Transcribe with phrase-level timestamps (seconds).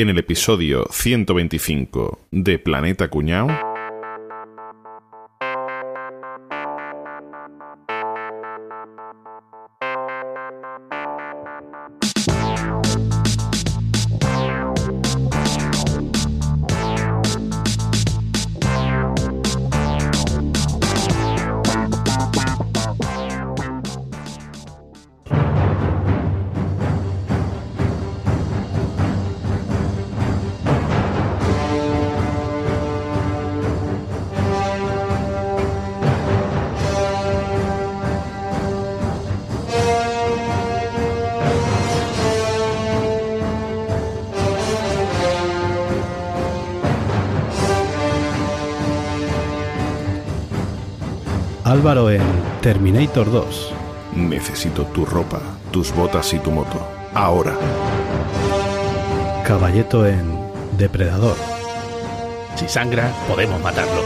[0.00, 3.71] en el episodio 125 de Planeta Cuñao.
[53.12, 53.72] Terminator 2.
[54.16, 55.38] Necesito tu ropa,
[55.70, 56.80] tus botas y tu moto.
[57.12, 57.54] Ahora.
[59.44, 60.38] Caballeto en
[60.78, 61.36] Depredador.
[62.56, 64.02] Si sangra, podemos matarlo.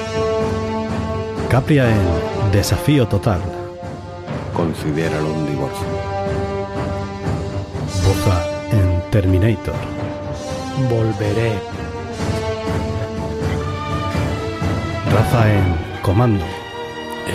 [1.48, 3.40] Capria en Desafío Total.
[4.52, 5.86] Considéralo un divorcio.
[8.04, 9.74] Boza en Terminator.
[10.90, 11.52] Volveré.
[15.12, 16.65] Rafa en Comando.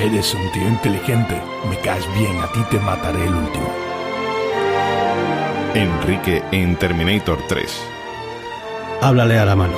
[0.01, 1.39] Eres un tío inteligente.
[1.69, 3.71] Me caes bien, a ti te mataré el último.
[5.75, 7.83] Enrique en Terminator 3.
[9.03, 9.77] Háblale a la mano.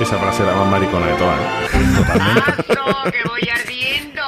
[0.00, 1.40] Esa frase era más maricona de todas.
[1.40, 3.10] ¿eh?
[3.10, 4.22] que voy ardiendo.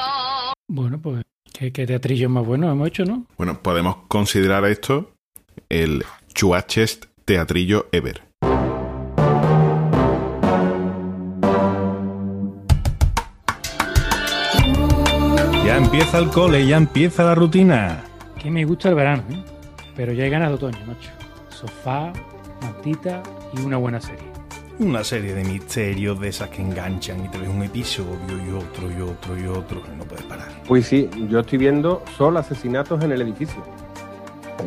[0.66, 3.24] Bueno, pues, ¿qué, qué teatrillo más bueno hemos hecho, no?
[3.38, 5.12] Bueno, podemos considerar esto
[5.68, 8.20] el chuachest teatrillo ever.
[15.74, 18.04] Ya empieza el cole, ya empieza la rutina.
[18.40, 19.42] Que me gusta el verano, ¿eh?
[19.96, 21.10] Pero ya hay ganas de otoño, macho.
[21.48, 22.12] Sofá,
[22.62, 23.20] mantita
[23.52, 24.22] y una buena serie.
[24.78, 28.88] Una serie de misterios de esas que enganchan y te ves un episodio y otro
[28.88, 30.46] y otro y otro y no puedes parar.
[30.68, 33.60] Pues sí, yo estoy viendo solo asesinatos en el edificio.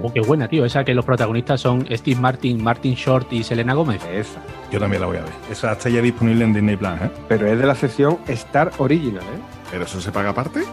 [0.03, 0.65] Oh, qué buena, tío.
[0.65, 4.01] Esa que los protagonistas son Steve Martin, Martin Short y Selena Gómez.
[4.11, 4.41] Esa.
[4.73, 5.31] Yo también la voy a ver.
[5.49, 7.11] Esa está ya disponible en Disney Plus, ¿eh?
[7.29, 9.39] Pero es de la sesión Star Original, ¿eh?
[9.71, 10.65] ¿Pero eso se paga aparte?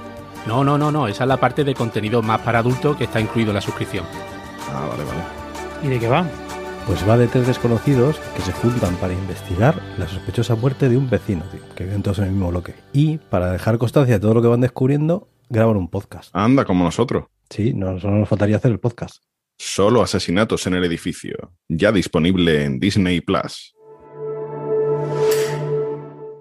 [0.47, 1.09] No, no, no, no.
[1.09, 4.05] Esa es la parte de contenido más para adultos que está incluido en la suscripción.
[4.71, 5.23] Ah, vale, vale.
[5.83, 6.27] ¿Y de qué va?
[6.87, 11.09] Pues va de tres desconocidos que se juntan para investigar la sospechosa muerte de un
[11.09, 12.75] vecino, tío, que viven todos en el mismo bloque.
[12.93, 16.29] Y para dejar constancia de todo lo que van descubriendo, graban un podcast.
[16.35, 17.25] Anda, como nosotros.
[17.49, 19.23] Sí, no, solo nos faltaría hacer el podcast.
[19.57, 21.53] Solo asesinatos en el edificio.
[21.69, 23.75] Ya disponible en Disney Plus.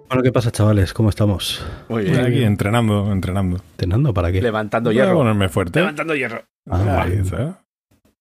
[0.10, 0.94] Bueno, ¿qué pasa, chavales?
[0.94, 1.66] ¿Cómo estamos?
[1.90, 3.58] Muy Estoy aquí entrenando, entrenando.
[3.72, 4.42] ¿Entrenando para qué?
[4.42, 5.18] Levantando Voy a hierro.
[5.18, 5.80] ponerme fuerte.
[5.80, 6.44] Levantando hierro.
[6.70, 7.08] Ah.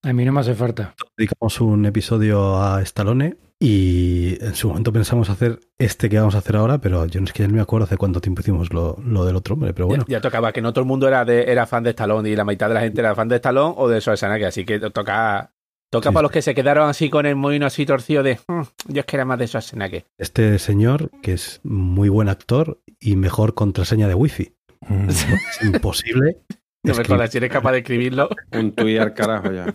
[0.04, 0.94] A mí no me hace falta.
[1.16, 6.38] dedicamos un episodio a Stallone y en su momento pensamos hacer este que vamos a
[6.38, 8.72] hacer ahora, pero yo no es que ya no me acuerdo hace cuánto tiempo hicimos
[8.72, 10.04] lo, lo del otro hombre, pero bueno.
[10.08, 12.34] Ya, ya tocaba que no todo el mundo era, de, era fan de Stallone y
[12.34, 15.52] la mitad de la gente era fan de Stallone o de Schwarzenegger, así que toca,
[15.92, 18.62] toca Sí, para los que se quedaron así con el molino así torcido de "Mm,
[18.88, 20.04] yo es que era más de Schwarzenegger.
[20.18, 24.54] Este señor, que es muy buen actor y mejor contraseña de wifi.
[24.88, 25.08] Mm.
[25.10, 25.26] Es
[25.62, 26.38] imposible.
[26.84, 28.28] No me jodas, si eres capaz de escribirlo.
[28.58, 29.66] Un tuit al carajo ya.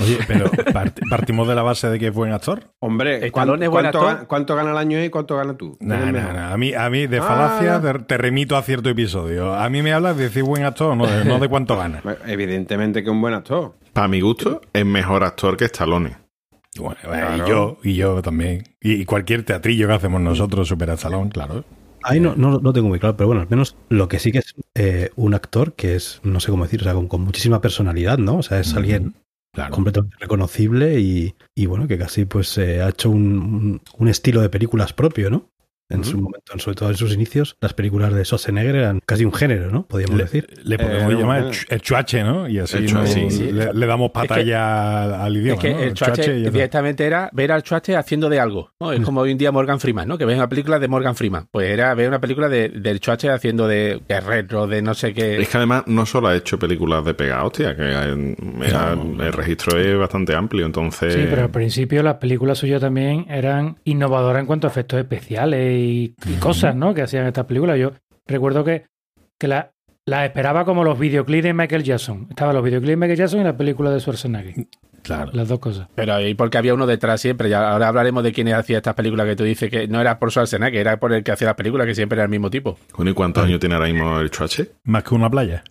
[0.00, 2.72] Oye, pero part- partimos de la base de que es buen actor.
[2.80, 4.14] Hombre, Stallone es ¿cuánto, buen cuánto, actor?
[4.14, 5.76] gana, cuánto gana el año y cuánto gana tú?
[5.80, 6.52] Nah, ¿Quién es nah, nah.
[6.54, 7.22] A mí, a mí de Ah.
[7.22, 9.52] falacia te, te remito a cierto episodio.
[9.52, 12.00] A mí me hablas de decir buen actor, no de, no de cuánto gana.
[12.26, 13.74] Evidentemente que es un buen actor.
[13.92, 16.16] Para mi gusto, es mejor actor que Stallone.
[16.78, 17.44] Bueno, Claro.
[17.44, 18.64] Y yo, y yo también.
[18.80, 21.64] Y, cualquier teatrillo que hacemos nosotros supera a Salón, claro.
[22.04, 24.38] Ahí no, no, no tengo muy claro, pero bueno, al menos lo que sí que
[24.38, 27.60] es eh, un actor que es, no sé cómo decir, o sea, con, con muchísima
[27.60, 28.38] personalidad, ¿no?
[28.38, 29.14] O sea, es alguien
[29.54, 29.70] Claro.
[29.74, 34.48] completamente reconocible y, y bueno, que casi pues eh, ha hecho un- un estilo de
[34.48, 35.50] películas propio, ¿no?
[35.88, 39.32] En su momento, sobre todo en sus inicios, las películas de Schwarzenegger eran casi un
[39.34, 39.86] género, ¿no?
[39.86, 40.46] Podríamos Le, decir.
[40.64, 42.48] le podemos Eh, llamar el, el chuache, ¿no?
[42.48, 43.52] Y así El no- chuache, sí, sí.
[43.52, 45.54] le, le damos batalla al, al idioma.
[45.54, 45.80] Es que ¿no?
[45.80, 48.70] el Chuache directamente era ver al Chuache haciendo de algo.
[48.80, 48.90] ¿no?
[48.92, 50.16] Es como hoy en día Morgan Freeman, ¿no?
[50.16, 51.48] Que ves una película de Morgan Freeman.
[51.50, 55.42] Pues era ver una película de, del Chuache haciendo de, retro, de no sé qué.
[55.42, 58.04] Es que además no solo ha hecho películas de pega, hostia, que era-
[58.92, 61.12] el registro es bastante amplio, entonces...
[61.14, 65.71] Sí, pero al principio las películas suyas también eran innovadoras en cuanto a efectos especiales
[65.78, 66.94] y, y cosas, ¿no?
[66.94, 67.78] Que hacían estas películas.
[67.78, 67.92] Yo
[68.26, 68.86] recuerdo que,
[69.38, 69.72] que la-
[70.04, 72.26] las esperaba como los videoclips de Michael Jackson.
[72.30, 74.66] Estaban los videoclips de Michael Jackson y la película de Schwarzenegger.
[75.02, 75.30] Claro.
[75.34, 75.88] Las dos cosas.
[75.94, 77.48] Pero ahí porque había uno detrás siempre.
[77.48, 80.30] Ya ahora hablaremos de quién hacía estas películas que tú dices que no era por
[80.30, 82.78] Schwarzenegger, era por el que hacía las películas, que siempre era el mismo tipo.
[82.96, 84.70] Bueno, ¿y cuántos años tiene ahora mismo el Chuache?
[84.84, 85.62] Más que una playa.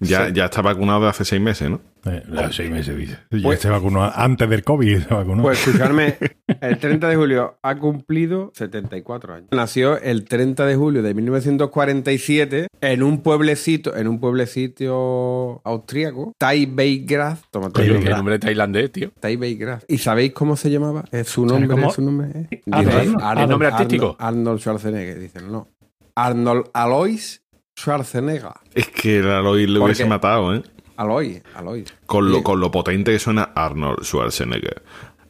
[0.00, 1.80] Ya, ya está vacunado de hace seis meses, ¿no?
[2.04, 3.18] Eh, los seis meses, dice.
[3.32, 5.42] Ya Pues- se vacunó antes del COVID, se vacunó.
[5.42, 6.16] Pues escucharme,
[6.60, 9.48] el 30 de julio ha cumplido 74 años.
[9.50, 16.38] Nació el 30 de julio de 1947 en un pueblecito, en un pueblecito austríaco, qué
[16.38, 17.36] Taibeigrad.
[18.16, 19.10] nombre tailandés, tío.
[19.20, 19.82] Taibeigrad.
[19.88, 21.04] ¿Y sabéis cómo se llamaba?
[21.10, 21.90] Es su nombre, ¿Cómo?
[21.90, 22.46] su nombre.
[22.50, 23.34] es- Ah.
[23.42, 24.16] ¿El nombre artístico?
[24.18, 25.68] Arnold, Arnold Schwarzenegger, dicen, no.
[26.14, 27.42] Arnold Alois
[27.78, 28.50] Schwarzenegger.
[28.74, 30.08] Es que el Aloy le ¿Por hubiese qué?
[30.08, 30.62] matado, ¿eh?
[30.96, 31.84] Alois, Alois.
[32.06, 32.42] Con lo, Sí.
[32.42, 34.82] con lo potente que suena Arnold Schwarzenegger.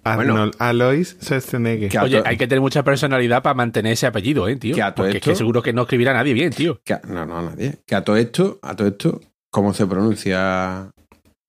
[0.02, 0.32] Bueno.
[0.32, 1.98] Arnold Alois Schwarzenegger.
[2.00, 4.74] Oye, hay que tener mucha personalidad para mantener ese apellido, ¿eh, tío?
[4.74, 6.80] Que a todo Porque es esto- que seguro que no escribirá nadie bien, tío.
[6.82, 7.80] Que a- no, no, nadie.
[7.86, 10.90] Que a todo esto, a todo esto, ¿cómo se pronuncia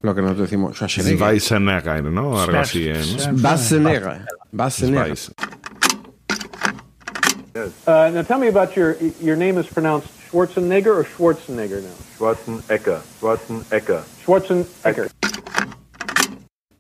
[0.02, 0.76] lo que nosotros decimos?
[0.76, 1.18] Schwarzenegger.
[1.18, 2.42] Schwarzenegger, ¿no?
[2.42, 2.94] Algo así, ¿eh?
[3.32, 3.38] ¿no?
[3.38, 4.26] Schwarzenegger.
[4.52, 5.18] Schwarzenegger.
[7.88, 11.96] Uh, now tell me about your your name is pronounced Schwarzenegger or Schwarzenegger now.
[12.16, 14.04] Schwarzenegger, Schwarzenegger.
[14.22, 15.08] Schwarzenegger.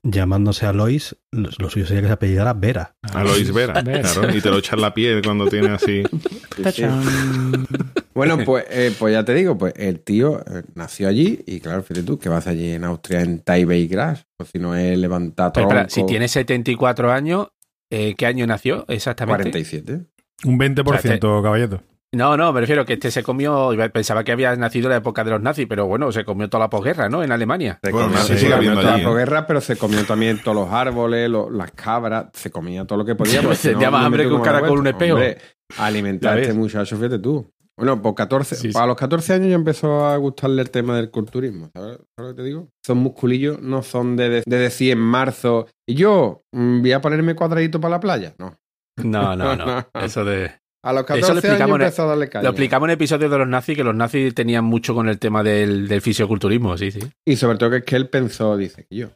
[0.04, 2.96] Llamándose Alois, lo, lo suyo sería que se apellidara Vera.
[3.14, 4.02] Alois Vera, Vera.
[4.02, 4.36] claro.
[4.36, 6.04] Y te lo echas en la piel cuando tiene así.
[8.14, 11.84] Bueno, pues, eh, pues ya te digo, pues el tío eh, nació allí y claro,
[11.84, 15.70] fíjate tú, que vas allí en Austria en Taibeigrad, o si no es levantar Pero
[15.70, 17.48] tronco, si tiene 74 años,
[17.90, 19.44] eh, ¿qué año nació exactamente?
[19.44, 20.02] 47.
[20.44, 21.82] Un 20%, O sea, caballito.
[22.12, 25.24] No, no, me refiero que este se comió, pensaba que había nacido en la época
[25.24, 27.22] de los nazis, pero bueno, se comió toda la posguerra, ¿no?
[27.22, 27.80] En Alemania.
[27.84, 29.12] Se Bueno, comió, nazi se comió habiendo toda allí, la ¿eh?
[29.12, 33.06] posguerra, pero se comió también todos los árboles, lo- las cabras, se comía todo lo
[33.06, 33.34] que podía.
[33.34, 35.14] Sí, porque se si no, hambre que un caracol un espejo.
[35.16, 35.38] Hombre,
[35.78, 37.48] alimentar a este muchacho, fíjate tú.
[37.78, 38.74] Bueno, por 14, Sí, sí.
[38.74, 41.70] para los 14 años ya empezó a gustarle el tema del culturismo.
[41.74, 42.68] ¿Sabes, ¿Sabes lo que te digo?
[42.84, 47.00] Esos musculillos no son de, de, de decir en marzo, y yo mm, voy a
[47.02, 48.34] ponerme cuadradito para la playa.
[48.38, 48.56] No.
[49.02, 49.88] No, no, no.
[50.04, 50.52] Eso de.
[50.84, 52.44] A los Eso lo 14 años explicamos en el- empezó a darle caña.
[52.44, 55.44] Lo explicamos en episodios de los nazis, que los nazis tenían mucho con el tema
[55.44, 57.00] del, del fisioculturismo, sí, sí.
[57.28, 59.10] Y sobre todo que es que él pensó, dice, yo,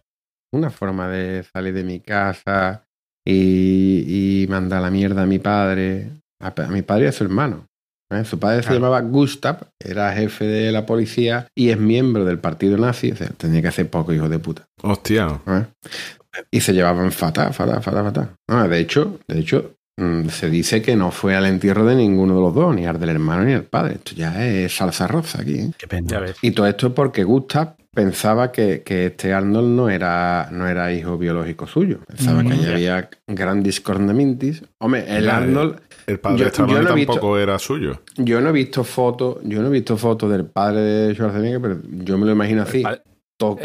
[0.53, 2.83] una forma de salir de mi casa
[3.25, 6.09] y, y mandar la mierda a mi padre,
[6.41, 7.65] a, a mi padre y a su hermano.
[8.11, 8.25] ¿eh?
[8.25, 12.77] Su padre se llamaba Gustav, era jefe de la policía y es miembro del partido
[12.77, 14.65] nazi, o sea, tenía que hacer poco hijo de puta.
[14.81, 15.39] Hostia.
[15.47, 15.65] ¿eh?
[16.51, 18.29] Y se llevaban fatal, fatal, fatal, fatal.
[18.49, 19.75] No, de hecho, de hecho,
[20.29, 23.09] se dice que no fue al entierro de ninguno de los dos, ni al del
[23.09, 23.95] hermano ni del padre.
[23.95, 25.55] Esto ya es salsa rosa aquí.
[25.59, 25.71] ¿eh?
[25.77, 26.21] Qué pena.
[26.41, 30.91] Y todo esto es porque Gustav pensaba que, que este Arnold no era, no era
[30.91, 31.99] hijo biológico suyo.
[32.07, 32.71] Pensaba Mm, que allí ya.
[32.73, 34.63] había grandes cornamentis.
[34.79, 38.01] Hombre, el Ya, Arnold, El padre Yo- yo no visto- tampoco era suyo.
[38.17, 41.79] yo no he visto fotos, yo no he visto fotos del padre de Schwarzenegger, pero
[42.03, 42.79] yo me lo imagino así.
[42.85, 42.99] el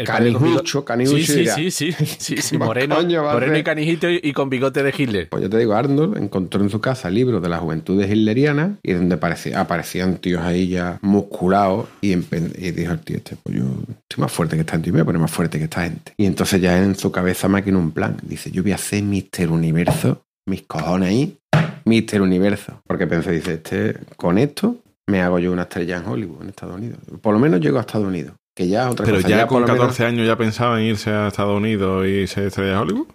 [0.05, 1.17] canijucho, canijucho.
[1.33, 4.93] Sí, sí, sí, sí, sí, sí, ¿Qué moreno, moreno y canijito y, con bigote de
[4.97, 5.29] Hitler.
[5.29, 8.93] Pues yo te digo, Arnold encontró en su casa libros de la juventud hitleriana y
[8.93, 14.21] donde parecía- aparecían tíos ahí ya musculados y, dijo el tío este, pues yo estoy
[14.21, 16.13] más fuerte que esta gente y me voy a poner más fuerte que esta gente.
[16.17, 18.17] Y entonces ya en su cabeza maquinó un plan.
[18.23, 21.37] Dice, yo voy a hacer Mister Universo, mis cojones ahí,
[21.85, 22.81] Mister Universo.
[22.87, 24.77] Porque pensé, dice, este, con esto
[25.07, 26.99] me hago yo una estrella en Hollywood, en Estados Unidos.
[27.21, 28.33] Por lo menos llego a Estados Unidos.
[28.59, 29.29] Que ya otra Pero cosa.
[29.29, 32.47] ya con lo menos- 14 años ya pensaba en irse a Estados Unidos y ser
[32.47, 33.07] estrella de Hollywood.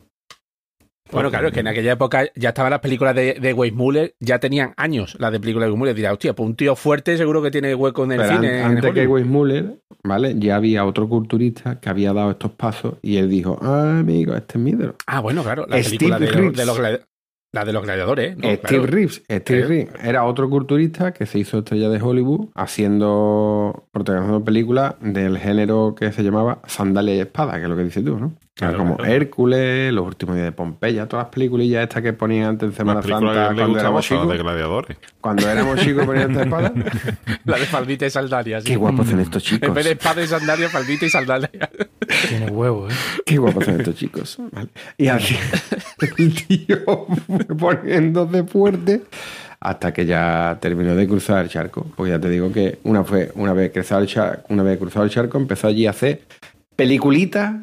[1.12, 4.38] Bueno, claro, es que en aquella época ya estaban las películas de, de Weissmuller, ya
[4.38, 5.94] tenían años las de películas de Weissmuller.
[5.94, 8.49] Dirá, hostia, pues un tío fuerte seguro que tiene hueco en el Pero cine.
[8.62, 9.06] an- en antes que.
[9.06, 10.35] Weissmuller, ¿vale?
[10.38, 14.56] Ya había otro culturista que había dado estos pasos y él dijo, ah, amigo, este
[14.56, 14.97] es mi ídolo.
[15.06, 17.00] Ah, bueno, claro, la Steve película de, los- de
[17.54, 18.36] la de los gladiadores.
[18.36, 18.42] ¿no?
[18.42, 18.86] Steve Claro.
[18.86, 19.68] Reeves, Steve Claro.
[19.68, 25.94] Reeves era otro culturista que se hizo estrella de Hollywood haciendo, protagonizando películas del género
[25.96, 28.34] que se llamaba Sandalia y Espada, que es lo que dices tú, ¿no?
[28.56, 29.12] Claro, como claro.
[29.12, 33.02] Hércules, Los últimos días de Pompeya, todas las películas estas que ponían antes en Semana
[33.02, 34.28] Santa cuando éramos chicos.
[34.28, 34.96] de gladiadores.
[35.20, 36.73] Cuando éramos chicos ponían esta espada.
[37.44, 38.61] La de faldita y sandalia.
[38.61, 38.68] sí.
[38.68, 39.68] Qué guapos son estos chicos.
[39.68, 41.50] En vez de espada y sandalia, faldita y sandalia.
[42.28, 42.94] Tiene huevo, ¿eh?
[43.26, 44.38] Qué guapos son estos chicos.
[44.52, 44.68] Vale.
[44.99, 45.37] Y así
[46.18, 47.06] el tío
[48.30, 49.02] de fuerte
[49.61, 51.87] hasta que ya terminó de cruzar el charco.
[51.96, 55.04] Pues ya te digo que una, fue, una, vez, cruzado el charco, una vez cruzado
[55.04, 56.23] el charco empezó allí a hacer
[56.76, 57.54] peliculitas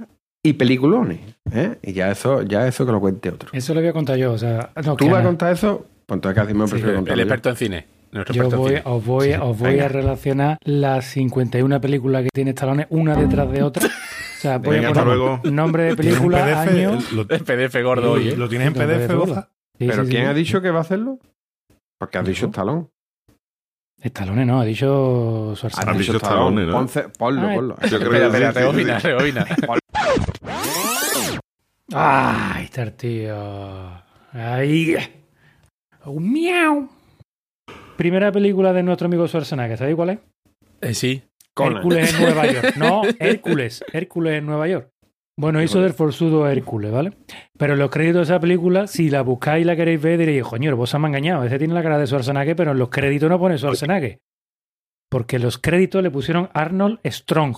[0.43, 1.19] y peliculones.
[1.51, 1.77] ¿eh?
[1.83, 3.49] Y ya eso, ya eso que lo cuente otro.
[3.53, 4.33] Eso lo voy a contar yo.
[4.33, 5.85] O sea, no, ¿Tú que vas a contar eso?
[6.05, 7.13] Pues entonces casi me Sí, prefiero El yo.
[7.13, 7.87] experto en cine.
[8.33, 9.85] Yo voy, os voy, os voy venga.
[9.85, 13.87] a relacionar las 51 películas que tiene Stallone una detrás de otra.
[13.87, 15.39] O sea, voy Venga, a poner luego.
[15.45, 16.97] nombre de ¿Tienes un película, año.
[16.97, 17.11] PDF?
[17.13, 18.35] ¿Lo, El PDF gordo hoy, ¿eh?
[18.35, 19.45] ¿Lo tienes en Lo PDF?
[19.79, 20.29] Sí, ¿Pero sí, quién sí.
[20.29, 21.19] ha dicho que va a hacerlo?
[21.99, 22.47] Porque ha dicho.
[22.47, 22.87] Stallone.
[24.03, 25.95] Stallone no, ha dicho Schwarzenegger.
[25.95, 26.73] Ha dicho Stallone, ¿no?
[26.73, 27.75] Ponce- ponlo, Ah, ponlo.
[27.89, 29.45] Yo creo Espera, que rebobina, rebobina.
[31.93, 32.53] ¡Ah!
[32.55, 34.01] Ahí está el tío.
[34.33, 34.95] Ahí.
[36.05, 36.89] Oh, miau.
[37.97, 40.19] Primera película de nuestro amigo Schwarzenegger, ¿sabéis cuál es?
[40.81, 41.21] Eh, sí.
[41.53, 41.77] Conan.
[41.77, 42.75] Hércules en Nueva York.
[42.77, 43.83] No, Hércules.
[43.91, 44.89] Hércules en Nueva York.
[45.37, 47.13] Bueno, hizo del forzudo Hércules, ¿vale?
[47.57, 50.75] Pero los créditos de esa película, si la buscáis y la queréis ver, diréis, coño,
[50.75, 51.43] vos me ha engañado.
[51.43, 54.19] Ese tiene la cara de Schwarzenegger, pero en los créditos no pone Schwarzenegger.
[55.09, 57.55] Porque en los créditos le pusieron Arnold Strong.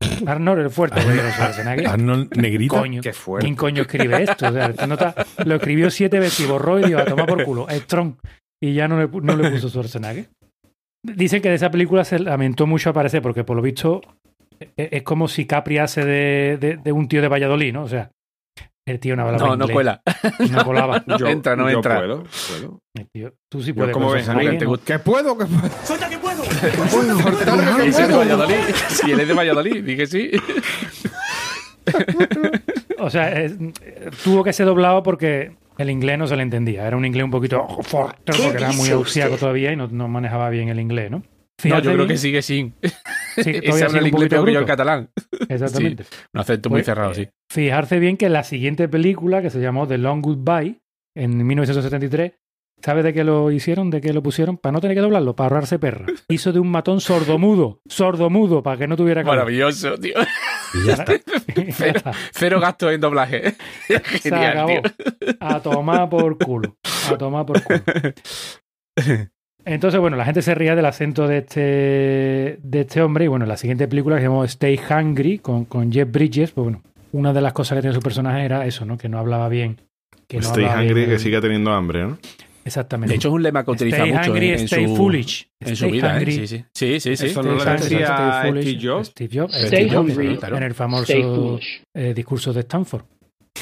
[0.26, 1.86] Arnold el fuerte, Schwarzenegger.
[1.88, 2.78] Arnold Negrita.
[2.78, 3.46] Coño, Qué fuerte.
[3.46, 4.48] ¿quién coño escribe esto?
[4.48, 7.44] O sea, esta nota lo escribió siete veces y borró y dijo, a tomar por
[7.44, 8.16] culo, Strong.
[8.62, 10.28] Y ya no le, no le puso Schwarzenegger.
[11.02, 14.00] Dicen que de esa película se lamentó mucho aparecer, porque por lo visto
[14.76, 17.82] es como si Capri hace de, de- de un tío de Valladolid, ¿no?
[17.84, 18.10] O sea,
[18.86, 20.00] el tío no hablaba No, no inglés, cuela.
[20.50, 21.02] No colaba.
[21.06, 21.98] No entra, no yo entra.
[21.98, 22.78] Puedo, puedo.
[22.96, 23.92] El tío- tú sí Yo puedes.
[23.92, 24.70] como con ves, Schwarzenegger, te ¿no?
[24.70, 24.92] gusta.
[24.92, 25.38] ¿Qué puedo?
[25.38, 25.70] ¿Qué puedo?
[25.84, 26.42] ¡Suelta que puedo!
[26.42, 27.18] puedo?
[27.22, 28.18] Cortarme, que puedo.
[28.18, 28.54] Valladolid.
[28.88, 30.30] Si él es de Valladolid, dije sí.
[32.98, 33.56] O sea, es-
[34.22, 36.86] tuvo que ser doblado porque el inglés no se le entendía.
[36.86, 40.48] Era un inglés un poquito fuerte, porque era muy austriaco todavía y no, no manejaba
[40.50, 41.22] bien el inglés, ¿no?
[41.62, 42.74] No, yo creo bien- que sigue sin.
[42.82, 42.90] sí,
[43.62, 45.10] Ese habla el inglés peor que yo el catalán.
[45.48, 46.04] Exactamente.
[46.34, 47.22] Un acento muy Pues, cerrado, sí.
[47.22, 50.80] eh, Fijarse bien que la siguiente película, que se llamó The Long Goodbye,
[51.16, 52.32] en 1973,
[52.82, 53.88] ¿sabes de qué lo hicieron?
[53.90, 54.58] ¿De qué lo pusieron?
[54.58, 56.06] Para no tener que doblarlo, para ahorrarse perra.
[56.28, 59.28] Hizo de un matón sordomudo, sordomudo, para que no tuviera que.
[59.28, 60.14] Maravilloso, tío.
[60.74, 61.12] Y ya está.
[61.14, 62.12] Está.
[62.32, 63.54] Cero gastos en doblaje.
[63.86, 64.68] Se Genial, acabó.
[64.68, 64.82] tío.
[65.40, 66.76] A tomar por culo.
[67.08, 67.80] A tomar por culo.
[69.64, 71.60] Entonces, bueno, la gente se ría del acento de este,
[72.62, 73.24] de este hombre.
[73.24, 76.64] Y bueno, la siguiente película que se llamó Stay Hungry con, con Jeff Bridges, pues
[76.64, 78.98] bueno, una de las cosas que tenía su personaje era eso, ¿no?
[78.98, 79.80] Que no hablaba bien.
[80.28, 82.18] Que no Stay hablaba hungry, bien que siga teniendo hambre, ¿no?
[82.64, 83.12] Exactamente.
[83.12, 85.48] De hecho, es un lema que utiliza Stay mucho hungry, en, en stay su, foolish.
[85.60, 86.14] en su Stay vida.
[86.14, 86.18] ¿eh?
[86.18, 86.64] hungry, Sí, sí.
[86.74, 87.26] Sí, sí, sí.
[87.26, 89.08] Eso no lo decía Steve Jobs.
[89.08, 89.54] Steve Jobs.
[89.54, 90.56] Stay Steve Jobs, hungry, claro.
[90.56, 91.58] En el famoso
[91.94, 93.04] eh, discurso de Stanford.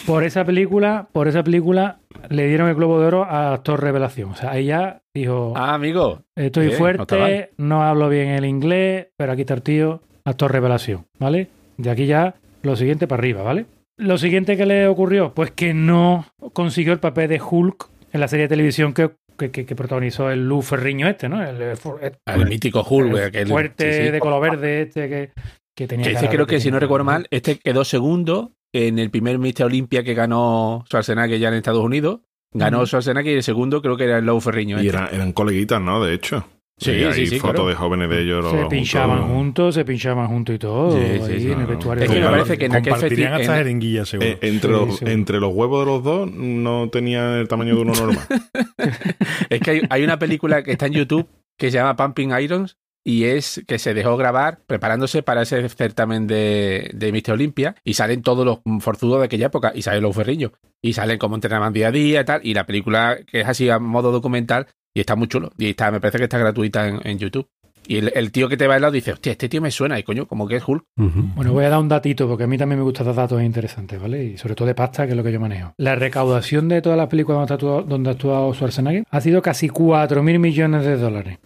[0.06, 4.30] Por esa película, por esa película, le dieron el Globo de Oro a actor revelación.
[4.30, 6.22] O sea, ella dijo, Ah, amigo.
[6.34, 11.06] estoy bien, fuerte, no, hablo bien el inglés, pero aquí está el tío, actor revelación,
[11.18, 11.48] ¿vale?
[11.76, 13.66] De aquí ya, lo siguiente para arriba, ¿vale?
[13.98, 18.28] Lo siguiente que le ocurrió, pues que no consiguió el papel de Hulk en la
[18.28, 21.42] serie de televisión que, que, que- que protagonizó el Lou Ferriño este, ¿no?
[21.44, 23.14] El, el fu- el- El mítico Hulk.
[23.16, 24.10] el aquel- fuerte sí, sí.
[24.10, 25.30] de color verde este que,
[25.76, 26.06] que tenía...
[26.06, 29.64] Que este creo que, si no recuerdo mal, este quedó segundo en el primer Mr.
[29.64, 32.20] Olympia que ganó Schwarzenegger ya en Estados Unidos.
[32.54, 32.86] Ganó Ujú.
[32.86, 34.76] Schwarzenegger y el segundo creo que era el Lou Ferriño.
[34.82, 34.98] Y este.
[34.98, 36.02] eran, eran coleguitas, ¿no?
[36.04, 36.46] De hecho.
[36.78, 37.68] Sí, Y hay sí, sí, fotos claro.
[37.68, 38.50] de jóvenes de ellos.
[38.50, 39.36] Se los pinchaban juntos.
[39.36, 40.90] juntos, se pinchaban juntos y todo.
[40.92, 42.04] Sí, sí, ahí sí, en el vestuario.
[42.04, 44.28] Es que me parece que en aquel Compartirían festi- hasta en- jeringuilla, seguro.
[44.30, 45.12] Eh, entre, Sí, los, seguro.
[45.12, 48.18] entre los huevos de los dos no tenían el tamaño de uno normal.
[49.50, 52.76] Es que hay, hay una película que está en YouTube que se llama Pumping Irons
[53.04, 57.32] y es que se dejó grabar preparándose para ese certamen de, de Mr.
[57.32, 61.18] Olympia y salen todos los forzudos de aquella época y sale los ferrillos y salen
[61.18, 64.12] como entrenaban día a día y tal y la película que es así a modo
[64.12, 67.48] documental y está muy chulo y está me parece que está gratuita en, en YouTube
[67.86, 69.98] y el, el tío que te va al lado dice hostia este tío me suena
[69.98, 70.84] y coño como que es Hulk.
[70.96, 74.00] Bueno, voy a dar un datito porque a mí también me gustan dar datos interesantes,
[74.00, 74.24] ¿vale?
[74.24, 75.74] Y sobre todo de pasta, que es lo que yo manejo.
[75.78, 79.42] La recaudación de todas las películas donde ha actuado, donde ha actuado Schwarzenegger ha sido
[79.42, 81.38] casi 4.000 millones de dólares.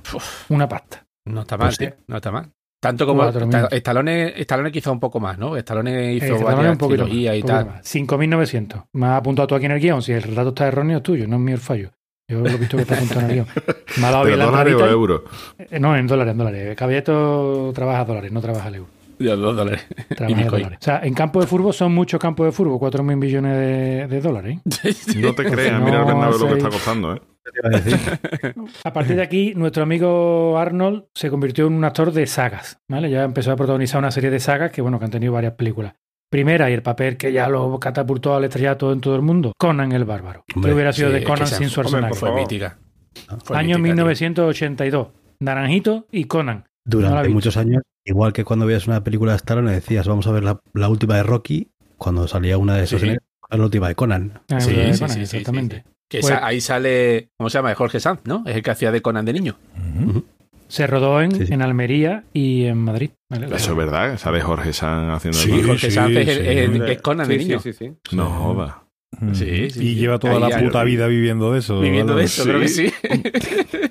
[0.48, 1.05] Una pasta.
[1.26, 1.85] No está mal Pues sí.
[1.85, 1.95] ¿eh?
[2.09, 3.56] no está mal tanto como Cuatro mil.
[3.56, 5.56] Esta- Stallone, Stallone quizá un poco más ¿no?
[5.56, 7.85] Stallone hizo Eh, varias un poquito más, y poquito tal más.
[7.95, 8.85] 5.900.
[8.92, 10.02] Me has apuntado tú aquí en el guion.
[10.02, 11.90] Si el relato está erróneo, es tuyo, no es mío el fallo.
[12.28, 13.47] Yo lo he visto que está apuntado en el guion.
[14.00, 15.23] Me ha dado ¿De bien la dólares o euros?
[15.59, 16.76] Eh, No, en dólares, en dólares.
[16.76, 18.90] Caballito trabaja dólares, no trabaja el euro.
[19.18, 19.87] Ya, dos dólares.
[20.16, 20.78] Trabaja Y dólares.
[20.80, 24.20] O sea, en campo de fútbol son muchos campos de fútbol, 4.000 millones de, de
[24.20, 24.58] dólares.
[24.85, 24.94] ¿eh?
[25.20, 27.23] No te creas, no mira el Bernabéu lo que está costando, ¿eh?
[27.44, 28.18] te iba a decir.
[28.85, 33.08] A partir de aquí, nuestro amigo Arnold se convirtió en un actor de sagas, ¿vale?
[33.08, 35.94] Ya empezó a protagonizar una serie de sagas que, bueno, que han tenido varias películas.
[36.28, 39.92] Primera, y el papel que ya lo catapultó al estrellato en todo el mundo, Conan
[39.92, 40.42] el Bárbaro.
[40.56, 42.14] Hombre, que hubiera sido Sí, de Conan sin fue- Schwarzenegger.
[42.18, 42.78] Fue mítica.
[43.44, 44.04] Fue Año mítica, tío.
[44.06, 45.08] 1982.
[45.40, 46.64] Naranjito y Conan.
[46.85, 50.42] Durante muchos años, igual que cuando veías una película de Stallone, decías, vamos a ver
[50.44, 53.14] la, la última de Rocky, cuando salía una de esos, Sí.
[53.50, 54.40] la última de Conan.
[54.50, 55.84] Ah, Sí, de sí, Conan, sí, sí, sí, exactamente.
[56.08, 57.75] Que Pues- ahí sale, ¿cómo se llama?
[57.75, 58.42] Jorge Sanz, ¿no?
[58.46, 59.56] Es el que hacía de Conan de niño.
[60.68, 61.52] Se rodó en, Sí, sí.
[61.54, 63.10] en Almería y en Madrid.
[63.30, 63.46] ¿vale?
[63.54, 65.66] Eso es verdad, sale Jorge San haciendo Sí, el.
[65.66, 66.40] Jorge sí, Sanz es, el- sí.
[66.48, 67.60] es el- es Conan de Sí, niño.
[67.60, 68.16] sí, sí, sí.
[68.16, 68.82] No joda.
[69.20, 69.34] Ujú.
[69.34, 69.94] Sí, sí, y sí.
[69.94, 71.80] lleva toda Ahí la puta vida viviendo de eso.
[71.80, 72.92] Viviendo de eso, creo que sí.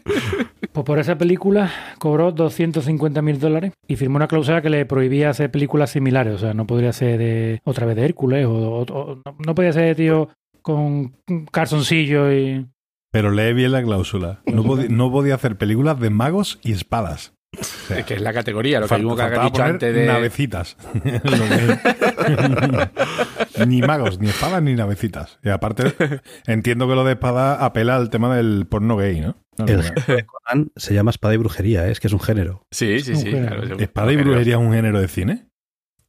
[0.86, 5.32] Pues por esa película cobró 250 mil dólares y firmó una cláusula que le prohibía
[5.32, 6.36] hacer películas similares.
[6.36, 9.74] O sea, no podría ser de otra vez de Hércules o, o- o- no, podía
[9.74, 10.30] ser tío
[10.62, 11.16] con
[11.52, 12.68] calzoncillo y...
[13.12, 14.42] Pero lee bien la cláusula.
[14.46, 17.34] No, no podía hacer películas de magos y espadas.
[17.60, 20.06] O sea, Es que es la categoría, lo que que has dicho poner antes de.
[20.06, 20.76] Navecitas.
[23.66, 25.40] Ni magos, ni espadas, ni navecitas.
[25.42, 25.94] Y aparte,
[26.48, 29.38] entiendo que lo de espada apela al tema del porno gay, ¿no?
[29.58, 31.92] No, El género de Conan se llama espada y brujería, ¿eh?
[31.92, 32.66] es que es un género.
[32.72, 33.32] Sí, sí, sí.
[33.32, 33.62] género.
[33.62, 35.45] claro, ¿Espada y brujería es un género de cine?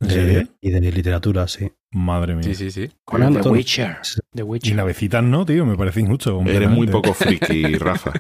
[0.01, 0.49] ¿En De- serio?
[0.61, 1.71] y de literatura, sí.
[1.93, 2.43] Madre mía.
[2.43, 2.91] Sí, sí, sí.
[3.07, 3.97] Conan, The Witcher.
[4.35, 4.77] The Y Witcher.
[4.77, 6.43] navecitas no, tío, me parece injusto.
[6.45, 8.13] Eres muy poco friki, Rafa.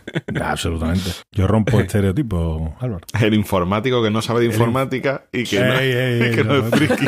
[0.42, 1.10] Absolutamente.
[1.32, 3.04] Yo rompo estereotipos, Álvaro.
[3.20, 6.44] El informático que no sabe de El- informática y que no, Ey, ey, ey, que
[6.44, 7.04] no no, es friki.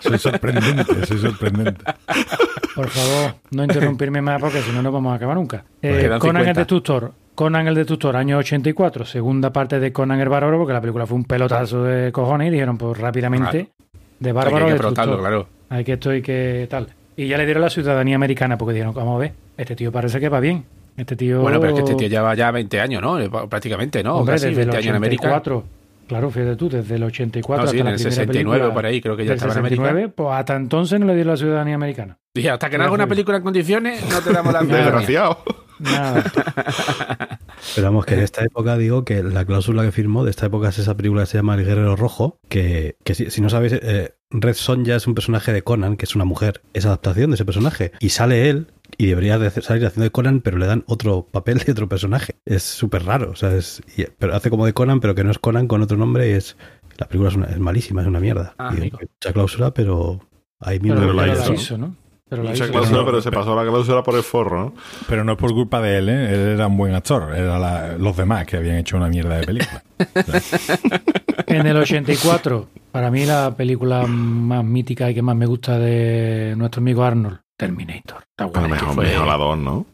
[0.00, 1.84] Soy sorprendente, soy sorprendente.
[2.74, 5.64] Por favor, no interrumpirme más porque si no, no vamos a acabar nunca.
[5.80, 6.60] Eh, quedan Conan el 50.
[6.60, 7.14] Destructor.
[7.34, 9.04] Conan el Destructor, año 84.
[9.06, 12.50] Segunda parte de Conan el Bárbaro, porque la película fue un pelotazo de cojones y
[12.50, 13.70] dijeron, pues rápidamente,
[14.20, 15.04] de Hay Bárbaro hay que Destructor.
[15.04, 15.46] frotarlo, claro.
[15.70, 16.88] Hay que esto y que tal.
[17.16, 20.20] Y ya le dieron la ciudadanía americana porque dijeron, vamos a ver, este tío parece
[20.20, 20.64] que va bien.
[20.96, 21.40] Este tío.
[21.40, 23.48] Bueno, pero es que este tío lleva ya 20 años, ¿no?
[23.48, 24.16] Prácticamente, ¿no?
[24.18, 25.22] Hombre, Casi desde el 20 años en América.
[25.28, 25.64] 84.
[26.08, 28.74] Claro, fíjate tú, desde el 84 No, sí, hasta en la el primera 69 película
[28.74, 29.82] por ahí, creo que ya estaba en América.
[29.82, 32.18] 69, Pues hasta entonces no le dio la ciudadanía americana.
[32.34, 34.84] Dije, hasta que no haga una película en condiciones, no te damos la ciudadanía.
[34.84, 35.38] Desgraciado.
[35.82, 36.24] Nada.
[37.74, 40.68] Pero vamos, que en esta época digo que la cláusula que firmó de esta época
[40.68, 43.72] es esa película que se llama El Guerrero Rojo, que, que si, si no sabéis,
[43.74, 47.34] eh, Red Sonja es un personaje de Conan, que es una mujer, es adaptación de
[47.36, 48.66] ese personaje, y sale él
[48.98, 52.36] y debería de salir haciendo de Conan, pero le dan otro papel de otro personaje.
[52.44, 55.30] Es súper raro, o sea, es, y- pero hace como de Conan, pero que no
[55.30, 56.56] es Conan con otro nombre y es...
[56.98, 58.54] La película es, una- es malísima, es una mierda.
[58.58, 60.20] Ah, Y mucha cláusula, pero
[60.60, 61.96] ahí mismo Pero, Pero hizo, ¿no?
[62.32, 64.74] Pero Mucha cláusula, no, pero se pero- pasó la cláusula por el forro, ¿no?
[65.06, 66.32] Pero no es por culpa de él, ¿eh?
[66.32, 67.34] Él era un buen actor.
[67.36, 69.82] Era la- los demás que habían hecho una mierda de película.
[71.46, 76.54] En el 84, para mí la película más mítica y que más me gusta de
[76.56, 78.22] nuestro amigo Arnold, Terminator.
[78.38, 79.86] Está A lo mejor, fue- mejor la dos, ¿no?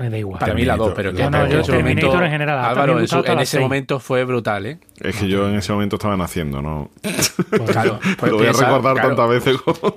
[0.00, 0.38] Me da igual.
[0.40, 2.98] Para mí la dos, pero No, que no, yo su Terminator momento- en general, Álvaro,
[3.00, 3.62] en, su- en ese seis.
[3.62, 4.78] momento fue brutal, ¿eh?
[5.00, 6.90] Es que yo en ese momento estaba naciendo, ¿no?
[7.02, 7.32] Pues,
[7.70, 9.96] Claro, pues lo voy a piensa, recordar claro, tantas veces como...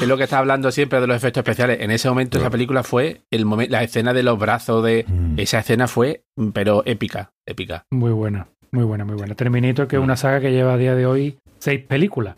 [0.00, 1.80] Es lo que está hablando siempre de los efectos especiales.
[1.80, 5.04] En ese momento, esa película fue el momen- la escena de los brazos de.
[5.08, 5.38] Mm.
[5.38, 6.22] Esa escena fue,
[6.52, 7.82] pero épica, épica.
[7.90, 9.34] Muy buena, muy buena, muy buena.
[9.34, 12.36] Terminator, que es una saga que lleva a día de hoy seis películas.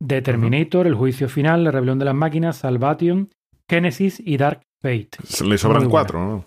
[0.00, 3.30] De Terminator, El Juicio Final, La Rebelión de las Máquinas, Salvation,
[3.70, 5.08] Genesis y Dark Fate.
[5.44, 6.44] Le sobran cuatro, ¿no?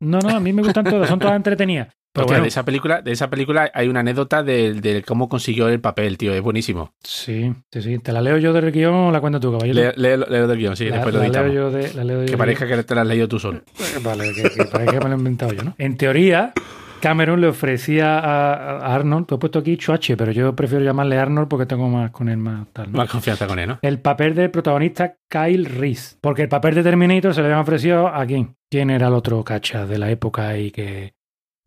[0.00, 1.88] No, no, a mí me gustan todas, son todas entretenidas.
[2.18, 5.68] Pero bueno, de esa película, de esa película hay una anécdota de, de cómo consiguió
[5.68, 6.32] el papel, tío.
[6.34, 6.92] Es buenísimo.
[7.02, 7.98] sí, sí, sí.
[7.98, 9.74] ¿Te la leo yo del guion o la cuento tú, caballero?
[9.80, 12.26] Leo, leo- leo del guion, sí, La- después lo leo yo de- la leo yo
[12.26, 13.60] Que parezca que te la has leído tú solo.
[14.02, 14.64] Vale, que, que
[15.00, 15.74] me lo he inventado yo, ¿no?
[15.78, 16.52] En teoría,
[17.00, 21.46] Cameron le ofrecía a, Arnold, tú has puesto aquí Chuache, pero yo prefiero llamarle Arnold
[21.48, 22.90] porque tengo más con él más tal.
[22.90, 22.98] ¿no?
[22.98, 23.78] Más confianza con él, ¿no?
[23.82, 28.08] El papel del protagonista Kyle Reese, porque el papel de Terminator se le habían ofrecido
[28.08, 28.56] a quién?
[28.68, 31.12] ¿Quién era el otro cacha de la época y que...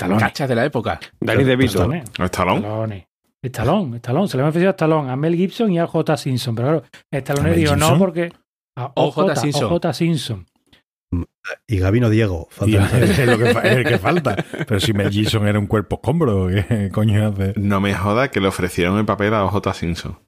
[0.05, 0.19] Stallone.
[0.21, 0.99] Cachas de la época.
[1.19, 1.71] Danny DeVito.
[1.71, 2.03] Stallone.
[2.19, 2.57] ¿Estalón?
[2.59, 3.07] Stallone.
[3.43, 6.15] Stallone, Stallone, se le habían ofrecido a Stallone, a Mel Gibson y a J.
[6.17, 8.31] Simpson, pero claro, Stallone ¿A Mel dijo no porque...
[8.77, 9.35] A O.J.
[9.35, 9.63] Simpson.
[9.65, 9.93] O.J.
[9.93, 10.45] Simpson.
[11.67, 12.47] Y Gavino Diego.
[12.61, 14.35] Es lo que, fa- es el que falta.
[14.67, 17.53] Pero si Mel Gibson era un cuerpo escombro, ¿qué coño hace?
[17.57, 20.19] No me joda que le ofrecieron el papel a OJ Simpson.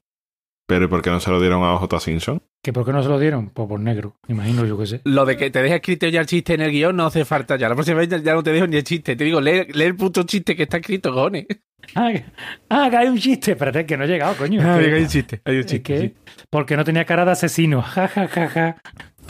[0.66, 2.42] Pero ¿y por qué no se lo dieron a OJ Simpson?
[2.62, 3.50] ¿Que por qué no se lo dieron?
[3.50, 5.00] Pues por negro, imagino yo que sé.
[5.04, 7.56] Lo de que te deja escrito ya el chiste en el guion no hace falta
[7.56, 7.68] ya.
[7.68, 9.14] La próxima vez ya- no te dejo ni el chiste.
[9.16, 11.46] Te digo, lee, lee el puto chiste que está escrito, cojones.
[11.94, 12.24] Ah, que,
[12.70, 13.52] ah, que hay un chiste.
[13.52, 14.58] Espérate, que no he llegado, coño.
[14.64, 15.42] Ah, que- hay un chiste.
[15.44, 15.82] Hay un es chiste.
[15.82, 16.14] que-.
[16.48, 17.82] Porque no tenía cara de asesino.
[17.94, 18.76] Ja, ja, ja, ja.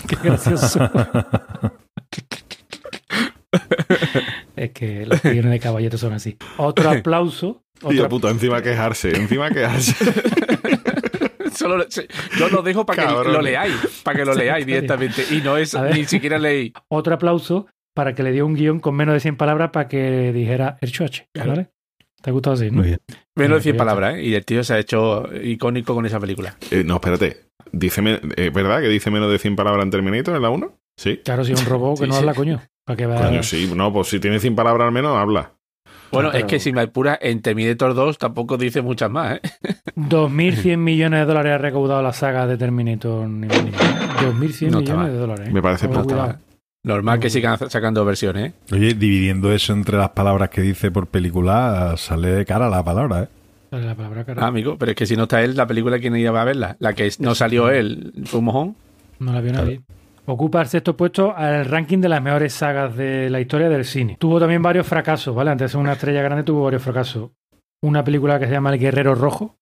[0.06, 0.88] Qué gracioso.
[4.56, 6.36] es que los guiones de caballeros son así.
[6.56, 7.64] Otro aplauso.
[7.80, 9.94] Tío Otro, puto, encima quejarse, encima quejarse.
[11.58, 11.84] Solo
[12.38, 13.74] yo lo dejo para que lo leáis.
[14.02, 15.24] Para que lo leáis directamente.
[15.30, 15.94] Y no es ver.
[15.94, 16.72] ni siquiera leí.
[16.88, 20.32] otro aplauso para que le dio un guion con menos de 100 palabras para que
[20.32, 21.28] dijera el choche.
[21.34, 21.68] ¿Vale?
[22.20, 22.66] ¿Te ha gustado así?
[22.70, 22.78] no?
[22.78, 23.00] Muy bien.
[23.36, 23.76] Menos de 100 Pues ya está.
[23.84, 24.22] palabras, ¿eh?
[24.24, 26.56] Y el tío se ha hecho icónico con esa película.
[26.70, 27.42] Eh, no, espérate.
[27.70, 30.72] Dice, ¿Es verdad que dice menos de 100 palabras en Terminator en la 1?
[30.96, 31.20] Sí.
[31.24, 32.20] Claro, si es un robot que Sí, no sí.
[32.20, 32.62] habla, coño.
[32.86, 33.20] Para que vea.
[33.26, 33.70] Coño, sí.
[33.74, 35.52] No, pues si tiene 100 palabras al menos, habla.
[36.10, 39.40] Bueno, pero- es que si me apuras, en Terminator 2 tampoco dice muchas más, ¿eh?
[39.96, 43.28] 2.100 millones de dólares ha recaudado la saga de Terminator.
[43.28, 43.80] Ni más ni menos.
[43.80, 45.12] 2.100 No millones mal.
[45.12, 45.48] de dólares.
[45.48, 45.52] ¿eh?
[45.52, 46.34] Me parece poco.
[46.84, 48.74] Normal que sigan sacando versiones, ¿eh?
[48.74, 53.22] Oye, dividiendo eso entre las palabras que dice por película, sale de cara la palabra,
[53.22, 53.28] ¿eh?
[53.70, 54.42] Dale la palabra, cara.
[54.44, 56.76] Ah, amigo, pero es que si no está él, la película, ¿quién iba a verla?
[56.80, 58.76] La que no salió él, fue un mojón.
[59.18, 59.80] No la vio nadie.
[60.26, 64.16] Ocupa el sexto puesto al ranking de las mejores sagas de la historia del cine.
[64.20, 65.50] Tuvo también varios fracasos, ¿vale?
[65.52, 67.30] Antes de ser una estrella grande tuvo varios fracasos.
[67.82, 69.56] Una película que se llama El Guerrero Rojo,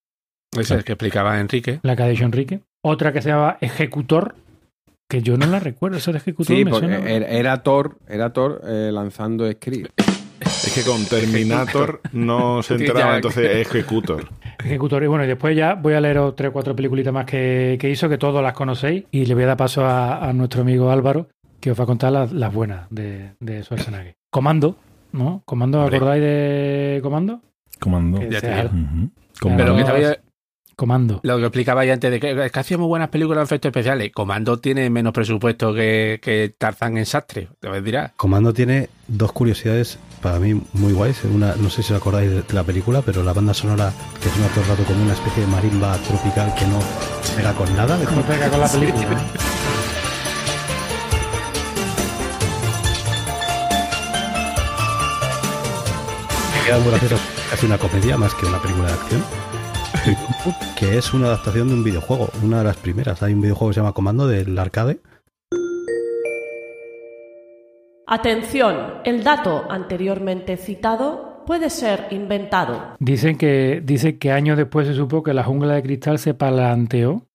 [0.58, 1.80] Esa es que explicaba Enrique.
[1.82, 2.60] la que ha dicho Enrique.
[2.84, 4.34] Otra que se llama Ejecutor,
[5.08, 5.96] que yo no la recuerdo.
[5.96, 6.98] Esa de Ejecutor Sí, me suena.
[7.08, 9.90] era, era Thor, era Thor eh, lanzando script.
[10.40, 13.16] Es que con Terminator no se ya.
[13.16, 14.28] entonces Ejecutor.
[14.64, 15.02] Ejecutor.
[15.02, 17.88] Y bueno, y después ya voy a leer tres o cuatro peliculitas más que, que
[17.90, 19.04] hizo, que todos las conocéis.
[19.10, 21.28] Y le voy a dar paso a, a nuestro amigo Álvaro
[21.60, 24.14] que os va a contar las, las buenas de, de Schwarzenegger.
[24.30, 24.76] Comando,
[25.12, 25.42] ¿no?
[25.44, 25.80] ¿Comando?
[25.82, 27.40] ¿Acordáis de Comando?
[27.78, 28.20] Comando.
[28.28, 28.74] Ya se te ha- digo.
[28.74, 29.10] Ujú.
[29.56, 29.94] Pero Comando.
[29.94, 30.20] que,
[30.82, 31.20] Comando.
[31.22, 33.68] lo que explicaba ya antes de que, es que hacía muy buenas películas de efectos
[33.68, 34.10] especiales.
[34.12, 38.10] Comando tiene menos presupuesto que, que Tarzán en Sastre, te dirás.
[38.16, 41.22] Comando tiene dos curiosidades para mí muy guays.
[41.22, 44.48] Una, no sé si os acordáis de la película, pero la banda sonora que suena
[44.48, 46.80] todo el rato como una especie de marimba tropical que no
[47.36, 47.96] pega con nada.
[47.96, 49.22] No pega con la película.
[56.56, 57.18] Me queda muy gracioso,
[57.50, 59.51] casi una comedia más que una película de acción.
[60.78, 63.22] que es una adaptación de un videojuego, una de las primeras.
[63.22, 65.00] Hay un videojuego que se llama Comando del arcade.
[68.06, 72.96] Atención, el dato anteriormente citado puede ser inventado.
[72.98, 77.26] Dicen que, dicen que años después se supo que la jungla de cristal se palanteó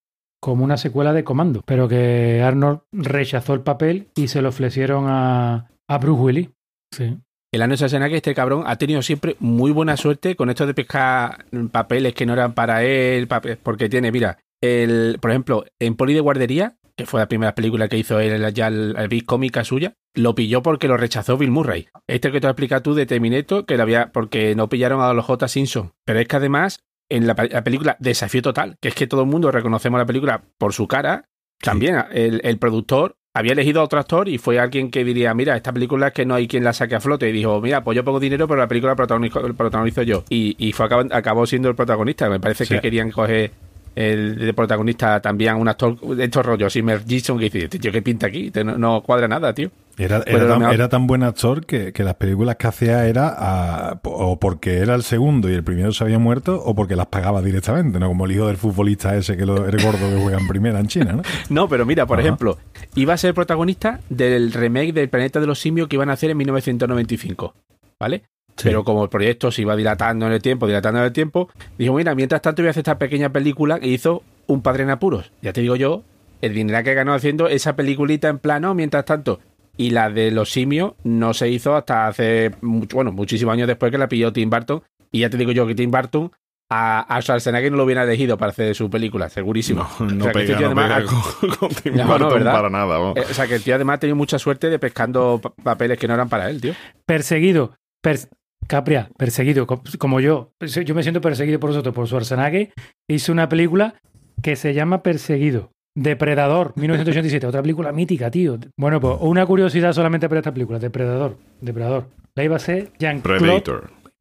[0.42, 5.06] como una secuela de Comando, pero que Arnold rechazó el papel y se lo ofrecieron
[5.08, 6.50] a, a Bruce Willis.
[6.94, 7.18] Sí.
[7.52, 11.46] El año Schwarzenegger, este cabrón, ha tenido siempre muy buena suerte con esto de pescar
[11.72, 13.28] papeles que no eran para él,
[13.64, 17.88] porque tiene, mira, el, por ejemplo, en Poli de Guardería, que fue la primera película
[17.88, 21.88] que hizo él, ya el, big cómica suya, lo pilló porque lo rechazó Bill Murray.
[22.08, 25.14] Este que te has explicado tú de Terminator, que lo había, porque no pillaron a
[25.14, 25.48] los J.
[25.48, 25.94] Simpson.
[26.06, 26.80] Pero es que además,
[27.10, 30.74] en la película Desafío Total, que es que todo el mundo reconocemos la película por
[30.74, 31.30] su cara,
[31.62, 35.56] también el, el productor había elegido a otro actor y fue alguien que diría, mira,
[35.56, 37.30] esta película es que no hay quien la saque a flote.
[37.30, 40.24] Y dijo, mira, pues yo pongo dinero, pero la película la protagonizo, protagonizo yo.
[40.30, 42.30] Y, y fue acabó, acabó siendo el protagonista.
[42.30, 42.74] Me parece Sí.
[42.76, 43.52] que querían coger
[43.98, 47.92] el de protagonista también un actor de estos rollos, Simmer Gibson, que dice, "Este tío,
[47.92, 48.52] ¿qué pinta aquí?
[48.64, 49.70] No, no cuadra nada, tío.
[50.00, 54.00] Era, era, tan, mejor- era tan buen actor que, que las películas que hacía era
[54.04, 57.42] o porque era el segundo y el primero se había muerto o porque las pagaba
[57.42, 58.08] directamente, ¿no?
[58.08, 60.88] Como el hijo del futbolista ese que lo, el gordo que juega en primera en
[60.88, 61.22] China, ¿no?
[61.50, 62.28] No, pero mira, por Ajá.
[62.28, 62.60] ejemplo,
[62.94, 66.30] iba a ser protagonista del remake del Planeta de los Simios que iban a hacer
[66.30, 67.56] en 1995,
[68.00, 68.22] ¿vale?
[68.58, 68.64] Sí.
[68.70, 71.94] Pero como el proyecto se iba dilatando en el tiempo, dilatando en el tiempo, dijo,
[71.94, 75.32] mira, mientras tanto voy a hacer esta pequeña película que hizo Un Padre en Apuros.
[75.42, 76.04] Ya te digo yo,
[76.42, 79.40] el dinero que ganó haciendo esa peliculita en plano, mientras tanto.
[79.78, 83.92] Y la de los simios no se hizo hasta hace, mucho, bueno, muchísimos años después
[83.92, 84.82] que la pilló Tim Burton.
[85.12, 86.32] Y ya te digo yo que Tim Burton
[86.70, 89.88] a, a Schwarzenegger no lo hubiera elegido para hacer su película, segurísimo.
[90.00, 92.10] No, no O sea, este pega, tío no además- pega con, con Tim No, no,
[92.14, 92.52] Burton ¿verdad?
[92.54, 92.86] para nada.
[92.86, 93.18] vamos.
[93.18, 96.00] eh, o sea, que el tío además ha tenido mucha suerte de pescando pa- papeles
[96.00, 96.74] que no eran para él, tío.
[97.06, 97.74] Perseguido.
[98.02, 98.20] Per-
[98.68, 99.66] Capria, perseguido.
[99.66, 100.52] co- Como yo.
[100.86, 102.74] Yo me siento perseguido por vosotros, por Schwarzenegger.
[103.10, 103.96] Hizo una película
[104.42, 105.72] que se llama Perseguido.
[105.96, 107.48] Depredador, 1987.
[107.48, 108.58] Otra película mítica, tío.
[108.78, 110.78] Bueno, pues una curiosidad solamente para esta película.
[110.80, 111.38] Depredador.
[111.62, 112.08] Depredador.
[112.36, 113.64] La iba a ser Jean-Claude.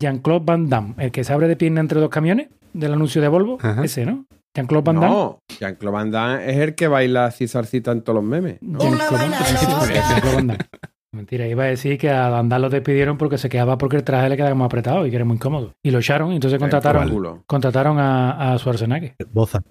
[0.00, 3.28] Jean-Claude Van Damme, el que se abre de pierna entre dos camiones del anuncio de
[3.28, 3.58] Volvo.
[3.60, 3.84] Ajá.
[3.84, 4.24] Ese, ¿no?
[4.54, 5.14] Jean-Claude Van Damme.
[5.14, 8.56] No, Jean-Claude Van Damme es el que baila Cizarcita en todos los memes.
[8.62, 8.78] ¿no?
[8.78, 9.28] Jean-Claude
[10.34, 10.58] Van Damme.
[11.16, 14.04] Mentira, iba a decir que a Van Damme lo despidieron porque se quedaba porque el
[14.04, 15.74] traje le quedaba muy apretado y que era muy incómodo.
[15.82, 17.42] Y lo echaron, y entonces contrataron, Culo.
[17.46, 19.16] contrataron a, a Schwarzenegger.
[19.32, 19.62] Boza.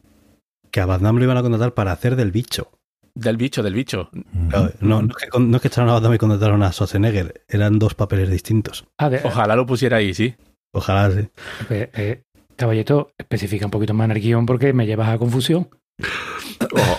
[0.71, 2.71] Que a Van Damme lo iban a contratar para hacer del bicho.
[3.13, 4.10] Del bicho, del bicho.
[4.49, 6.71] Claro, No, no, es que, no es que echaron a Van Damme y contrataron a
[6.73, 7.45] Schwarzenegger.
[7.47, 8.86] Eran dos papeles distintos.
[8.97, 10.36] Ah, de, Ojalá lo pusiera ahí, sí.
[10.73, 11.29] Ojalá sí.
[11.69, 12.23] eh, eh,
[12.58, 15.69] Caballito, especifica un poquito más en el guion porque me llevas a confusión.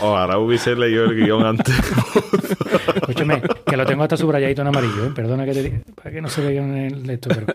[0.00, 1.74] O- Ojalá hubiese leído el guion antes.
[2.96, 5.10] Escúchame, que lo tengo hasta subrayadito en amarillo, ¿eh?
[5.14, 7.46] Perdona que te diga, para que no se vea en el esto, pero...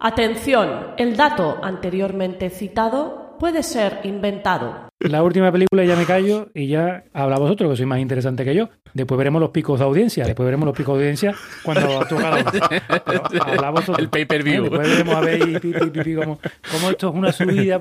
[0.00, 4.88] Atención, el dato anteriormente citado puede ser inventado.
[5.04, 8.54] La última película ya me callo y ya habla vosotros, que sois más interesante que
[8.54, 8.70] yo.
[8.94, 10.24] Después veremos los picos de audiencia.
[10.24, 12.06] Después veremos los picos de audiencia cuando.
[12.08, 13.98] Pero habla vosotros.
[13.98, 14.64] El pay-per-view.
[14.64, 14.68] ¿Eh?
[14.70, 16.38] Después veremos a ver y pi, pi, pi, pi, cómo,
[16.70, 17.78] cómo esto es una subida,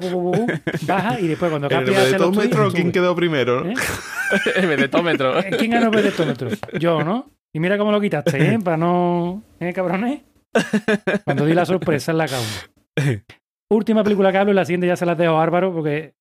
[0.81, 3.65] baja y después cuando En el vedetómetro, ¿quién quedó primero?
[3.69, 3.73] ¿Eh?
[4.55, 5.39] El vedetómetro.
[5.39, 6.49] Eh, ¿Quién ganó el vedetómetro?
[6.79, 7.29] Yo, ¿no?
[7.53, 8.59] Y mira cómo lo quitaste, ¿eh?
[8.59, 9.43] Para no...
[9.59, 10.21] ¿Eh, cabrones?
[11.23, 12.45] Cuando di la sorpresa en la cama.
[13.69, 16.13] Última película que hablo y la siguiente ya se las dejo a Álvaro porque...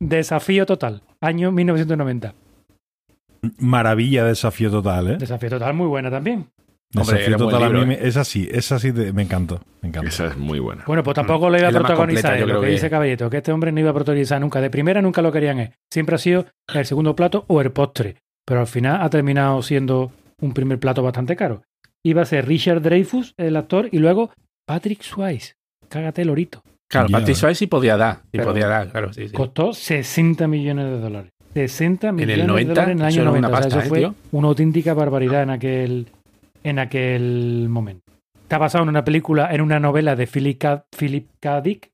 [0.00, 1.02] Desafío total.
[1.20, 2.34] Año 1990.
[3.58, 5.16] Maravilla, desafío total, ¿eh?
[5.18, 6.48] Desafío total muy buena también.
[6.96, 10.08] Hombre, Desafío total a mí me- es así, es así, de- me encantó, me encantó.
[10.08, 10.84] Esa es muy buena.
[10.86, 13.52] Bueno, pues tampoco lo iba a protagonizar, completa, lo que que- dice Caballito, que este
[13.52, 14.60] hombre no iba a protagonizar nunca.
[14.60, 15.70] De primera nunca lo querían él.
[15.92, 18.16] Siempre ha sido el segundo plato o el postre.
[18.46, 21.62] Pero al final ha terminado siendo un primer plato bastante caro.
[22.04, 24.30] Iba a ser Richard Dreyfus, el actor, y luego
[24.66, 25.54] Patrick Swayze.
[25.88, 26.62] Cágate el orito.
[26.88, 27.36] Claro, Patrick.
[27.36, 28.18] Swayze sí podía dar.
[28.32, 29.34] Sí podía dar, claro, sí, sí.
[29.34, 31.32] Costó 60 millones de dólares.
[31.54, 33.48] 60 el millones de 90, dólares en el año era 90.
[33.48, 34.14] una O sea, pasta, eso ¿eh, fue tío?
[34.32, 36.06] una auténtica barbaridad en aquel,
[36.62, 38.02] en aquel momento.
[38.42, 40.84] Está basado en una película, en una novela de Philip K.
[40.96, 41.60] Philip K.
[41.62, 41.90] Dick.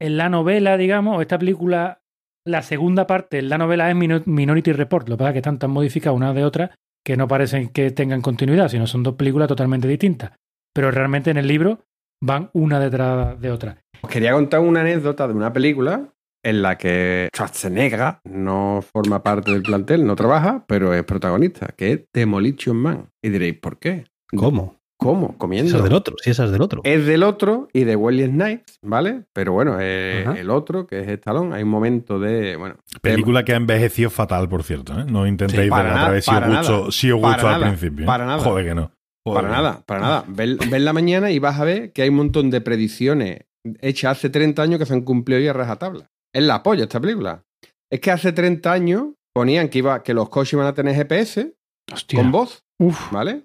[0.00, 2.00] En la novela, digamos, esta película
[2.44, 5.08] la segunda parte de la novela es Mino- Minority Report.
[5.08, 6.72] Lo que pasa es que están tan modificadas una de otra
[7.04, 10.32] que no parecen que tengan continuidad, sino son dos películas totalmente distintas.
[10.74, 11.80] Pero realmente en el libro
[12.22, 13.78] van una detrás de otra.
[14.00, 16.08] Os quería contar una anécdota de una película
[16.44, 21.92] en la que Schwarzenegger no forma parte del plantel, no trabaja, pero es protagonista, que
[21.92, 23.08] es Demolition Man.
[23.22, 24.06] Y diréis, ¿por qué?
[24.36, 24.80] ¿Cómo?
[24.98, 25.36] ¿Cómo?
[25.36, 25.68] Comiendo.
[25.68, 26.80] Esa es del otro, sí, esa es del otro.
[26.84, 29.24] Es del otro y de Wesley Snipes, ¿vale?
[29.32, 32.54] Pero bueno, eh, el otro, que es Stallone, hay un momento de.
[32.56, 34.96] Bueno, Película que ha envejecido fatal, por cierto.
[34.98, 35.04] ¿eh?
[35.08, 37.48] No intentéis Sí, verla nada, otra vez si os gustó, nada, si os para gustó
[37.48, 38.04] al nada, principio.
[38.04, 38.06] ¿eh?
[38.06, 38.38] para nada.
[38.44, 38.92] Joder que no.
[39.24, 40.24] Joder Para nada, para nada.
[40.28, 43.40] Ven, ven la mañana y vas a ver que hay un montón de predicciones
[43.80, 46.10] hechas hace 30 años que se han cumplido y a rajatabla.
[46.34, 47.44] Es la polla esta película.
[47.90, 51.54] Es que hace 30 años ponían que, iba, que los coches iban a tener GPS
[51.92, 52.18] Hostia.
[52.18, 53.12] con voz, Uf.
[53.12, 53.44] ¿vale?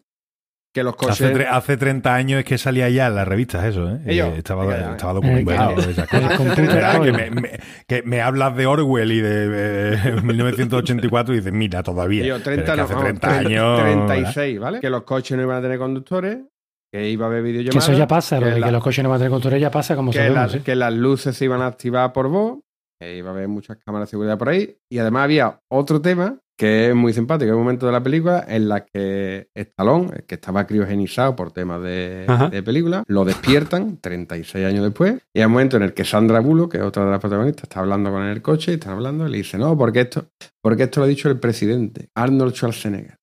[0.77, 1.21] Que los coches...
[1.21, 3.99] Hace, hace 30 años es que salía ya en las revistas eso, ¿eh?
[4.05, 5.71] Ellos, Eh, estaba, ya, estaba Eh, documentado.
[5.79, 6.55] esas cosas.
[6.55, 11.81] Que, me, me- que me hablas de Orwell y de eh, 1984 y dices, mira,
[11.81, 12.21] todavía.
[12.23, 14.05] Tío, 30, Pero es que no, hace vamos, 30 30, años.
[14.07, 14.79] 36, ¿vale?
[14.79, 16.37] Que los coches no iban a tener conductores,
[16.93, 17.89] que iba a haber Que videollamadas.
[17.89, 19.59] eso ya pasa, lo que de la- que los coches no van a tener control
[19.59, 20.37] ya pasa como que, sabemos.
[20.37, 20.61] las- ¿eh?
[20.63, 22.59] que las luces se iban a activar por voz,
[23.01, 24.77] que iba a haber muchas cámaras de seguridad por ahí.
[24.91, 28.43] Y además había otro tema que es muy simpático, hay un momento de la película
[28.47, 32.25] en la que Stallone, que estaba criogenizado por temas de,
[32.65, 35.21] película, lo despiertan 36 años después.
[35.33, 37.63] Y hay un momento en el que Sandra Bullock, que es otra de las protagonistas,
[37.63, 40.01] está hablando con él en el coche y están hablando y le dice, no, porque
[40.01, 43.17] esto, porque esto lo ha dicho el presidente, Arnold Schwarzenegger.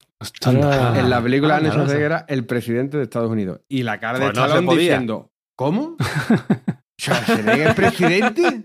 [0.44, 3.60] En la película Ah, Arnold Schwarzenegger era el presidente de Estados Unidos.
[3.68, 4.80] Y la cara de Pues no Stallone podía.
[4.80, 5.96] diciendo, ¿cómo?
[7.04, 8.62] ¿Schwarzenegger presidente?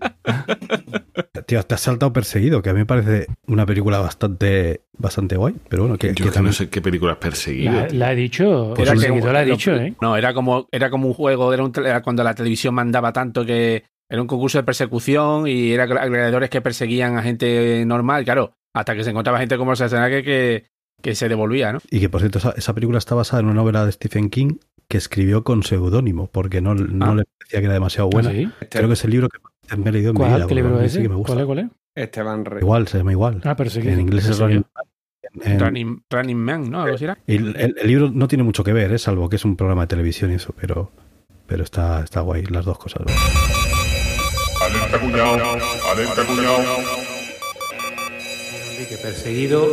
[1.46, 5.54] Tío, te has saltado perseguido, que a mí me parece una película bastante, bastante guay.
[5.68, 7.72] Pero bueno, que, Yo que es no sé qué película has perseguido.
[7.72, 9.94] La, la he dicho, Pues un- seguidor la ha lo- dicho, ¿eh?
[10.00, 13.44] No, era como, era como un juego, era, un era cuando la televisión mandaba tanto
[13.44, 18.52] que era un concurso de persecución y era gladiadores que perseguían a gente normal, claro,
[18.74, 20.64] hasta que se encontraba gente como Schwarzenegger que,
[21.02, 21.78] que se devolvía, ¿no?
[21.90, 24.54] Y que por cierto, esa, esa película está basada en una novela de Stephen King
[24.88, 27.14] que escribió con seudónimo, porque no, no Ah.
[27.14, 28.30] le parecía que era demasiado buena.
[28.30, 28.48] ¿Ah, sí?
[28.70, 29.38] Creo que es el libro que
[29.76, 30.36] me he leído en mi vida.
[30.36, 30.46] ¿Cuál?
[30.48, 31.02] ¿Qué libro es sí ese?
[31.02, 31.32] que me gusta.
[31.32, 31.46] ¿Cuál es?
[31.46, 31.66] ¿Cuál es?
[31.94, 32.60] Esteban Rey.
[32.62, 33.40] Igual, se llama igual.
[33.44, 35.60] Ah, pero sí que- en inglés es Running Man.
[35.60, 36.82] Running, Running Man, ¿no?
[36.82, 37.18] Algo así era.
[37.26, 38.98] y el, el- el libro no tiene mucho que ver, ¿eh?
[38.98, 40.90] salvo que es un programa de televisión y eso, pero,
[41.46, 43.02] pero está, está guay, las dos cosas.
[43.06, 43.12] ¿no?
[44.64, 45.58] Alerta cuñado,
[45.92, 46.58] alerta cuñado.
[48.88, 49.66] que Perseguido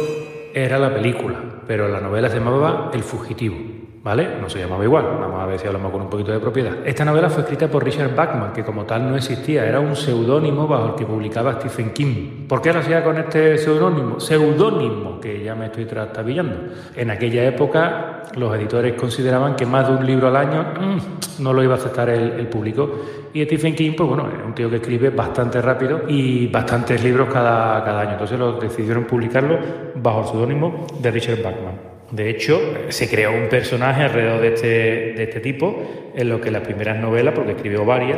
[0.54, 3.58] era la película, pero la novela se llamaba El Fugitivo,
[4.04, 4.38] ¿vale?
[4.40, 6.74] No se llamaba igual, vamos a ver si hablamos con un poquito de propiedad.
[6.86, 10.68] Esta novela fue escrita por Richard Bachman, que como tal no existía, era un seudónimo
[10.68, 12.48] bajo el que publicaba Stephen King.
[12.48, 14.20] ¿Por qué lo hacía con este seudónimo?
[14.20, 16.74] Seudónimo, que ya me estoy trastabillando.
[16.96, 21.54] En aquella época los editores consideraban que más de un libro al año mm, no
[21.54, 22.90] lo iba a aceptar el, el público.
[23.34, 27.30] Y Stephen King, pues bueno, es un tío que escribe bastante rápido y bastantes libros
[27.32, 28.12] cada, cada año.
[28.14, 29.60] Entonces lo decidieron publicarlo
[29.96, 31.87] bajo el seudónimo de Richard Bachman.
[32.12, 36.62] De hecho, se creó un personaje alrededor de este, este tipo, en lo que las
[36.62, 38.18] primeras novelas, porque escribió varias,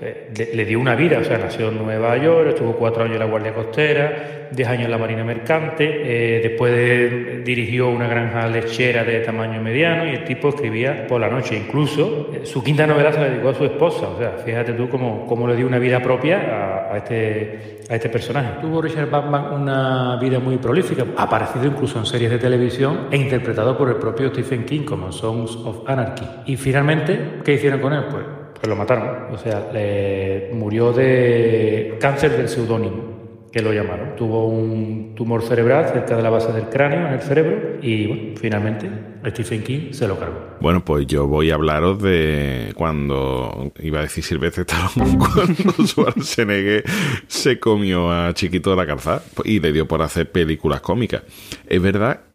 [0.00, 1.18] eh, le, dio una vida.
[1.18, 4.84] O sea, nació en Nueva York, estuvo cuatro años en la Guardia Costera, diez años
[4.84, 10.10] en la Marina Mercante, eh, después de- dirigió una granja lechera de tamaño mediano y
[10.16, 11.56] el tipo escribía por la noche.
[11.56, 14.08] Incluso eh, su quinta novela se la dedicó a su esposa.
[14.08, 18.08] O sea, fíjate tú cómo, cómo le dio una vida propia a, este, a este
[18.10, 18.60] personaje.
[18.60, 23.16] Tuvo Richard Bachman una vida muy prolífica, ha aparecido incluso en series de televisión e
[23.30, 26.24] interpretado por el propio Stephen King como Songs of Anarchy.
[26.46, 28.04] Y finalmente, ¿qué hicieron con él?
[28.10, 29.32] Pues, pues lo mataron.
[29.32, 33.10] O sea, le murió de cáncer del seudónimo
[33.52, 34.16] que lo llamaron.
[34.16, 38.22] Tuvo un tumor cerebral cerca de la base del cráneo, en el cerebro, y bueno,
[38.40, 38.88] finalmente
[39.26, 40.56] Stephen King se lo cargó.
[40.60, 46.84] Bueno, pues yo voy a hablaros de cuando iba a decir Silvestre Stallone cuando Schwarzenegger
[47.26, 51.22] se comió a Chiquito de la Calzada y le dio por hacer películas cómicas.
[51.66, 52.29] Es verdad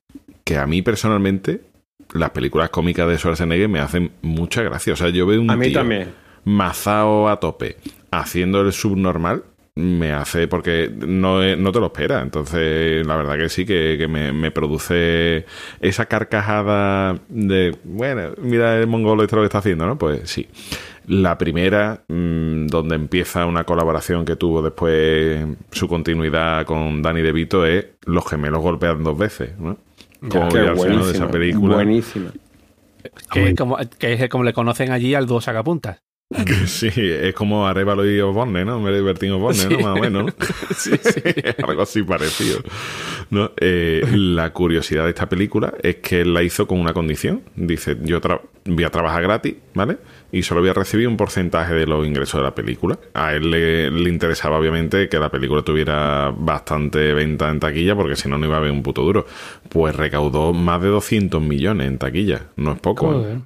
[0.45, 1.62] que a mí personalmente
[2.13, 4.93] las películas cómicas de Schwarzenegger me hacen mucha gracia.
[4.93, 6.13] O sea, yo veo un A mí tío también.
[6.45, 7.77] mazao a tope
[8.12, 9.43] haciendo el subnormal
[9.77, 14.08] me hace porque no, no te lo espera entonces la verdad que sí que, que
[14.08, 15.45] me, me produce
[15.81, 20.47] esa carcajada de bueno mira el mongolo esto lo que está haciendo no pues sí
[21.08, 27.65] la primera mm, donde empieza una colaboración que tuvo después su continuidad con Danny DeVito
[27.65, 29.77] es los gemelos golpean dos veces ¿no?
[30.29, 32.31] Como de buenísima, esa película Buenísima.
[33.31, 35.99] Que es, como, que es como le conocen allí al dos sacapuntas.
[36.45, 38.79] Que Sí, es como Arevalo y Osborne, ¿no?
[38.79, 39.67] Me Bertín Osborne, Sí.
[39.69, 39.79] ¿no?
[39.79, 40.33] Más o menos, ¿no?
[40.75, 41.21] Sí, sí.
[41.67, 42.61] Algo así parecido.
[43.29, 43.51] ¿no?
[43.57, 47.43] Eh, la curiosidad de esta película es que él la hizo con una condición.
[47.55, 49.97] Dice, yo tra- voy a trabajar gratis, ¿vale?
[50.38, 53.00] Y solo voy a recibir un porcentaje de los ingresos de la película.
[53.13, 58.17] A él le, le interesaba, obviamente, que la película tuviera bastante venta en taquilla, porque
[58.17, 59.26] si no, no iba a haber un puto duro.
[59.69, 62.41] Pues recaudó más de 200 millones en taquilla.
[62.58, 63.13] No es poco.
[63.26, 63.39] ¿eh?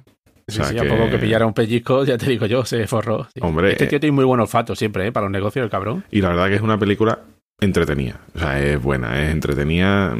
[0.48, 2.64] O sea Sí, sí, a que- poco que pillara un pellizco, ya te digo yo,
[2.64, 3.24] se forró.
[3.32, 3.38] sí.
[3.40, 5.12] Hombre, este eh, tío tiene muy buen olfato siempre, ¿eh?
[5.12, 6.04] Para los negocios, el cabrón.
[6.10, 7.20] Y la verdad que es una película
[7.60, 8.20] entretenida.
[8.34, 10.12] O sea, es buena, es entretenida.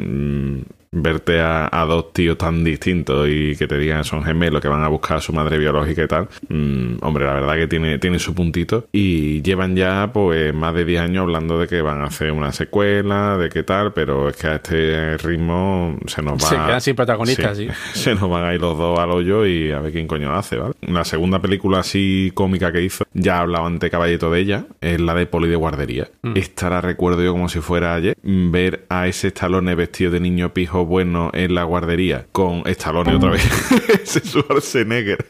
[0.93, 4.83] Verte a, a dos tíos tan distintos y que te digan son gemelos que van
[4.83, 6.27] a buscar a su madre biológica y tal.
[6.49, 8.85] mm, hombre, la verdad que tiene, tiene su puntito.
[8.91, 12.51] Y llevan ya pues más de 10 años hablando de que van a hacer una
[12.51, 16.81] secuela, de qué tal, pero es que a este ritmo se nos va Se quedan
[16.81, 17.67] sin protagonistas, sí.
[17.93, 20.57] se nos van a ir los dos al hoyo y a ver quién coño hace,
[20.57, 20.73] ¿vale?
[20.81, 25.13] La segunda película así cómica que hizo, ya hablaba ante Caballito de ella, es la
[25.13, 26.09] de Poli de Guardería.
[26.21, 26.33] Mm.
[26.35, 30.53] Esta la recuerdo yo como si fuera ayer, ver a ese Estalone vestido de niño
[30.53, 33.71] pijo bueno en la guardería, con Estalone otra vez,
[34.03, 35.25] ese Schwarzenegger,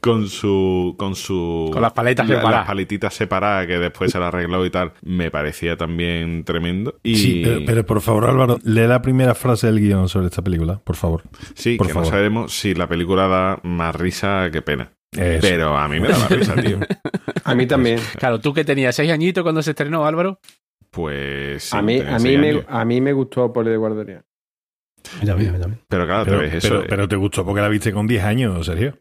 [0.00, 0.94] con su...
[0.98, 1.70] con su...
[1.72, 2.60] Con las paletas la- separadas.
[2.60, 6.98] Las paletitas separadas que después se la arregló y tal, me parecía también tremendo.
[7.02, 7.16] Y...
[7.16, 10.80] Sí, pero, pero por favor, Álvaro, lee la primera frase del guion sobre esta película,
[10.84, 11.22] por favor.
[11.54, 12.08] Sí, Por que favor.
[12.08, 14.92] no sabemos si la película da más risa que pena.
[15.12, 15.40] Eso.
[15.40, 16.78] Pero a mí me da más risa, tío.
[17.44, 17.98] A mí también.
[18.16, 20.38] Claro, tú que tenías seis añitos cuando se estrenó, Álvaro.
[20.90, 24.22] Pues sí, a, mí, a, mí me, a mí me gustó Poli de guardería.
[25.22, 25.66] Ya, ya, ya.
[25.88, 26.68] Pero claro, Pero, te ves eso.
[26.68, 26.86] pero- eh.
[26.88, 28.98] pero te gustó porque la viste con 10 años, Sergio.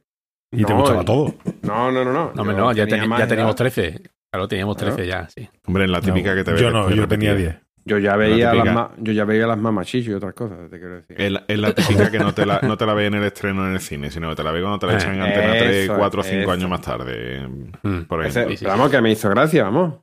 [0.52, 1.36] Y te No, gustaba eh, todo.
[1.62, 2.32] No, no, no, no.
[2.34, 3.56] No, no, ya, más ya teníamos edad.
[3.56, 4.02] 13.
[4.32, 5.48] Claro, teníamos 13 ya, sí.
[5.67, 6.62] Hombre, en la típica No, que te ves.
[6.62, 7.36] Yo no, yo tenía repetida.
[7.36, 7.56] 10.
[7.86, 8.65] Yo ya veía, típica.
[8.65, 9.58] las ma- yo ya veía las
[9.95, 11.19] y otras cosas, te quiero decir.
[11.19, 13.65] Es la, la típica que no te la, no te la ve en el estreno
[13.67, 15.52] en el cine, sino que te la ve cuando te la Eh, echan en Antena
[15.54, 16.52] 3, eso, 4 o 5 eso.
[16.52, 17.48] años más tarde.
[17.82, 18.02] Mm.
[18.04, 18.58] Por Ese- ejemplo.
[18.60, 19.93] pero vamos, que me hizo gracia, vamos.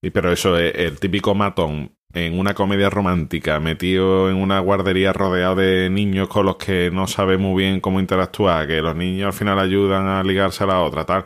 [0.00, 5.12] Y pero eso es el típico matón en una comedia romántica, metido en una guardería
[5.12, 9.26] rodeado de niños con los que no sabe muy bien cómo interactuar, que los niños
[9.28, 11.24] al final ayudan a ligarse a la otra, tal.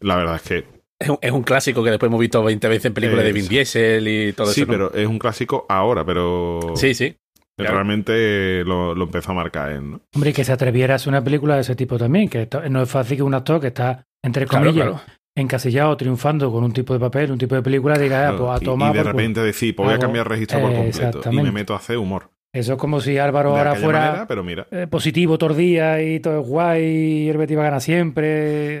[0.00, 0.64] La verdad es que
[0.98, 3.48] Es un, es un clásico que después hemos visto 20 veces en películas de Vin.
[3.48, 4.72] Diesel y todo sí, eso.
[4.72, 4.72] ¿no?
[4.90, 7.14] pero es un clásico ahora, pero Sí, sí.
[7.56, 7.74] claro.
[7.74, 10.00] realmente lo, lo empezó a marcar él, ¿no?
[10.14, 12.62] Hombre, y que se atreviera a hacer una película de ese tipo también, que esto-
[12.70, 15.02] no es fácil que un actor que está, entre Claro, comillas, claro.
[15.34, 18.62] Encasillado, triunfando con un tipo de papel, un tipo de película, diga, ah, pues a
[18.62, 18.90] y, tomar.
[18.90, 19.18] y de por culo.
[19.18, 22.30] repente decir, pues voy a cambiar registro por completo y me meto a hacer humor.
[22.52, 24.66] Eso es como si Álvaro de ahora fuera manera, pero mira.
[24.70, 27.80] eh, positivo todo el día y todo es guay y el Betis va a ganar
[27.80, 28.80] siempre.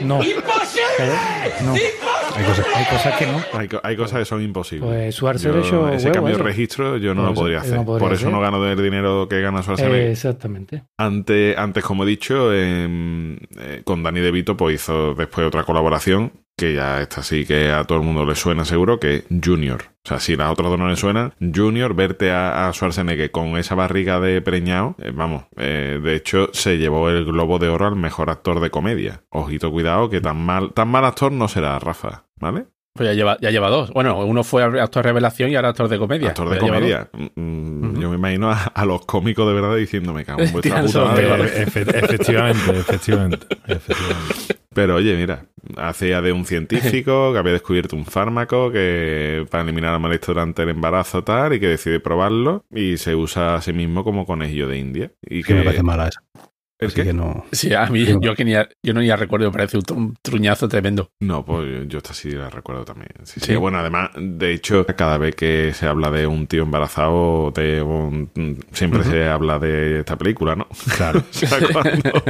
[0.00, 0.22] No.
[0.22, 0.32] ¿Eh?
[1.62, 1.74] No.
[2.36, 3.42] Hay cosas Hay cosas que no.
[3.58, 4.88] Hay, co- hay cosas que son imposibles.
[4.88, 7.74] Pues Suárez Yo ese huevo cambio de registro yo no lo podría hacer.
[7.76, 10.00] no podría Por eso no gano el dinero que gana Schwarzenegger.
[10.00, 10.82] Eh, exactamente.
[10.98, 16.32] Antes, antes, como he dicho, em, eh, con Danny DeVito pues hizo después otra colaboración
[16.62, 19.82] que ya está así que a todo el mundo le suena seguro, que es Junior.
[20.04, 23.56] O sea, si las otras dos no le suenan, Junior, verte a, a Schwarzenegger con
[23.56, 27.86] esa barriga de preñado, eh, vamos, eh, de hecho se llevó el Globo de Oro
[27.88, 29.22] al mejor actor de comedia.
[29.30, 32.66] Ojito, cuidado, que tan mal, tan mal actor no será Rafa, ¿vale?
[32.94, 33.90] Pues ya lleva, ya lleva dos.
[33.92, 36.28] Bueno, uno fue actor de revelación y ahora actor de comedia.
[36.28, 37.08] Actor de comedia.
[37.36, 40.82] Mm, Yo me imagino a, a los cómicos de verdad diciendo, me cago en vuestra
[40.82, 41.26] puta madre.
[41.62, 44.58] Eh, efe- efectivamente, efectivamente, efectivamente.
[44.74, 49.92] Pero oye, mira, hacía de un científico que había descubierto un fármaco que para eliminar
[49.92, 53.72] la molestia durante el embarazo tal y que decide probarlo y se usa a sí
[53.72, 55.12] mismo como conejillo de India.
[55.22, 56.22] Y que que me parece mala esa.
[56.78, 57.04] ¿El Así qué?
[57.04, 57.44] que no.
[57.52, 60.16] Sí, a mí, yo, que ni, yo no ni la recuerdo, me parece un, un
[60.20, 61.12] truñazo tremendo.
[61.20, 63.10] No, pues yo- yo esta sí la recuerdo también.
[63.22, 63.46] Sí, sí.
[63.52, 63.54] Sí.
[63.54, 68.30] Bueno, además, de hecho, cada vez que se habla de un tío embarazado, de un-
[68.72, 70.66] siempre se habla de esta película, ¿no?
[70.96, 71.20] Claro.
[71.30, 72.24] O sea, cuando-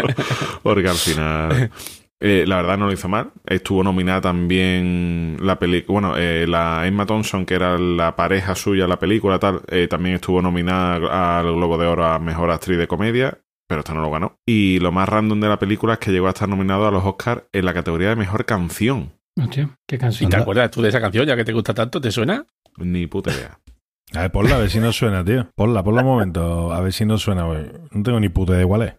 [0.63, 1.71] porque al final...
[2.25, 3.33] eh, la verdad no lo hizo mal.
[3.45, 6.01] Estuvo nominada también la película.
[6.01, 10.15] Bueno, eh, la Emma Thompson, que era la pareja suya la película, tal, eh, también
[10.15, 14.11] estuvo nominada al Globo de Oro a Mejor Actriz de Comedia, pero esta no lo
[14.11, 14.37] ganó.
[14.47, 17.05] Y lo más random de la película es que llegó a estar nominado a los
[17.05, 19.13] Oscars en la categoría de Mejor Canción.
[19.41, 20.31] Hostia, qué ¿Y canción.
[20.31, 22.01] te acuerdas tú de esa canción ya que te gusta tanto?
[22.01, 22.45] ¿Te suena?
[22.77, 23.59] Ni puta idea.
[24.15, 25.49] A ver, ponla, a ver si nos suena, tío.
[25.55, 27.45] Ponla, ponla un momento, a ver si nos suena.
[27.45, 27.65] güey.
[27.93, 28.95] No tengo ni puta idea cuál es.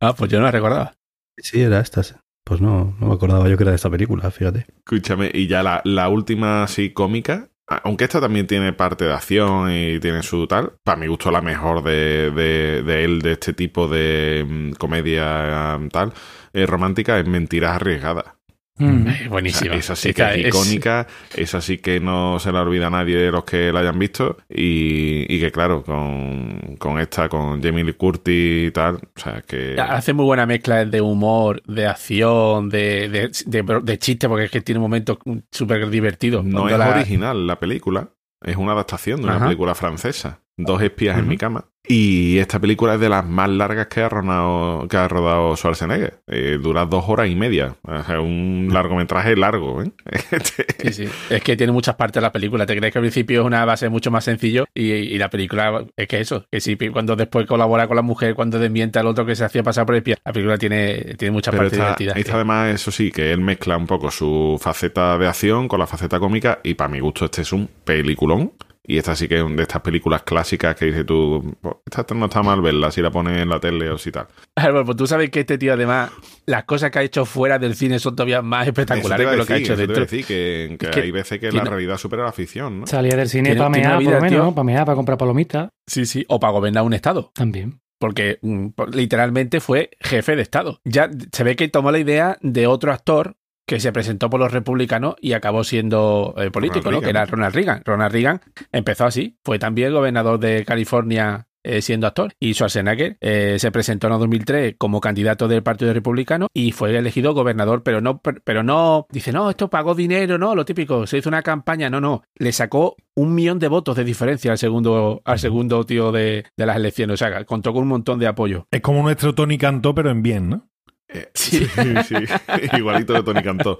[0.00, 0.94] Ah, pues yo no la recordaba.
[1.36, 2.02] Sí, era esta.
[2.02, 2.14] sí.
[2.44, 4.66] Pues no, no me acordaba yo que era de esta película, fíjate.
[4.78, 9.70] Escúchame, y ya la, la última así cómica, aunque esta también tiene parte de acción
[9.70, 13.52] y tiene su tal, para mi gusto la mejor de, de, de él, de este
[13.52, 16.14] tipo de mm, comedia mm, tal,
[16.54, 18.37] eh, romántica, es Mentiras Arriesgadas.
[18.78, 19.08] Mm.
[19.08, 19.74] Eh, buenísima.
[19.74, 21.06] Esa sí que Esta es icónica,
[21.36, 24.36] esa sí que no se la olvida a nadie de los que la hayan visto.
[24.48, 29.42] Y, y que, claro, con, con esta, con Jamie Lee Curtis y tal, o sea,
[29.42, 29.76] que.
[29.80, 34.50] Hace muy buena mezcla de humor, de acción, de, de, de, de chiste, porque es
[34.50, 35.18] que tiene momentos
[35.50, 36.44] súper divertidos.
[36.44, 38.08] No es la- original la película,
[38.44, 39.44] es una adaptación de una Ajá.
[39.46, 40.40] película francesa.
[40.60, 41.66] Dos espías en mi cama.
[41.90, 46.20] Y esta película es de las más largas que ha rodado, que ha rodado Schwarzenegger.
[46.26, 47.76] Eh, dura dos horas y media.
[48.06, 49.82] Sea, un largometraje largo.
[49.82, 49.90] ¿eh?
[50.78, 51.08] Sí, sí.
[51.30, 52.66] Es que tiene muchas partes la película.
[52.66, 55.84] Te crees que al principio es una base mucho más sencillo y, y la película
[55.96, 59.24] es que eso, que sí, cuando después colabora con la mujer, cuando desmienta al otro
[59.26, 62.16] que se hacía pasar por espía, la película tiene, tiene muchas Pero partes esta, divertidas.
[62.16, 65.86] esta además, eso sí, que él mezcla un poco su faceta de acción con la
[65.86, 66.60] faceta cómica.
[66.62, 68.52] Y para mi gusto, este es un peliculón.
[68.90, 72.24] Y esta sí que es de estas películas clásicas que dices tú, "Pues, esta no
[72.24, 74.26] está mal verla si la pones en la tele o si tal.
[74.56, 76.10] Álvaro, pues tú sabes que este tío, además,
[76.46, 79.52] las cosas que ha hecho fuera del cine son todavía más espectaculares que lo que
[79.52, 80.00] ha decir, hecho dentro.
[80.00, 82.86] decir, que, que Es que hay veces que tiene- la realidad supera la ficción, ¿no?
[82.86, 84.54] Salía del cine para mear, por lo menos.
[84.54, 85.68] Para mear, para comprar palomitas.
[85.86, 87.30] Sí, sí, o para gobernar un estado.
[87.34, 87.80] También.
[88.00, 90.80] Porque mm, por- literalmente fue jefe de Estado.
[90.84, 93.34] Ya se ve que tomó la idea de otro actor
[93.68, 97.00] que se presentó por los republicanos y acabó siendo eh, político, ¿no?
[97.00, 97.02] Reagan.
[97.02, 97.82] Que era Ronald Reagan.
[97.84, 98.40] Ronald Reagan
[98.72, 99.36] empezó así.
[99.44, 102.32] Fue también gobernador de California eh, siendo actor.
[102.40, 106.96] Y Schwarzenegger eh, se presentó en el 2003 como candidato del Partido Republicano y fue
[106.96, 111.18] elegido gobernador, pero no, pero no, dice, no, esto pagó dinero, no, lo típico, se
[111.18, 115.20] hizo una campaña, no, no, le sacó un millón de votos de diferencia al segundo,
[115.26, 118.66] al segundo tío de, de las elecciones, o sea, contó con un montón de apoyo.
[118.70, 120.68] Es como nuestro Tony Cantó, pero en bien, ¿no?
[121.10, 121.66] Eh, sí,
[122.06, 122.14] sí,
[122.76, 123.78] igualito de Tony Cantó.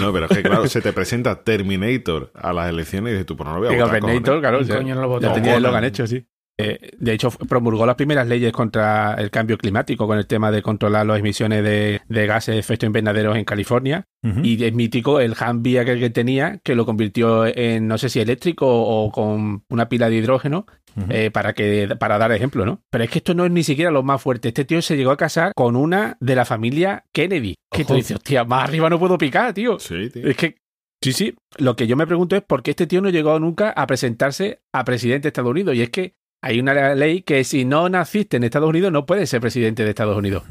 [0.00, 3.36] No, pero es que claro, se te presenta Terminator a las elecciones y dices tú,
[3.36, 4.00] pues no lo voy a El votar.
[4.00, 4.22] Cojones.
[4.40, 5.26] claro, ¿Quién ya, coño no lo votó?
[5.26, 5.62] ya tenía el.
[5.62, 6.24] Logan hecho, sí.
[6.60, 10.60] Eh, de hecho, promulgó las primeras leyes contra el cambio climático con el tema de
[10.60, 14.04] controlar las emisiones de, de gases de efecto invernaderos en California.
[14.42, 18.20] Y es mítico el Humvee aquel que tenía, que lo convirtió en, no sé si
[18.20, 20.66] eléctrico o con una pila de hidrógeno,
[21.08, 22.82] eh, para, que, para dar ejemplo, ¿no?
[22.90, 24.48] Pero es que esto no es ni siquiera lo más fuerte.
[24.48, 27.54] Este tío se llegó a casar con una de la familia Kennedy.
[27.70, 29.78] Que tú dices, hostia, más arriba no puedo picar, tío.
[29.78, 30.26] Sí, tío.
[30.26, 30.56] Es que,
[31.00, 31.36] sí, sí.
[31.56, 34.60] Lo que yo me pregunto es por qué este tío no llegó nunca a presentarse
[34.72, 35.76] a presidente de Estados Unidos.
[35.76, 39.28] Y es que hay una ley que si no naciste en Estados Unidos no puedes
[39.28, 40.44] ser presidente de Estados Unidos.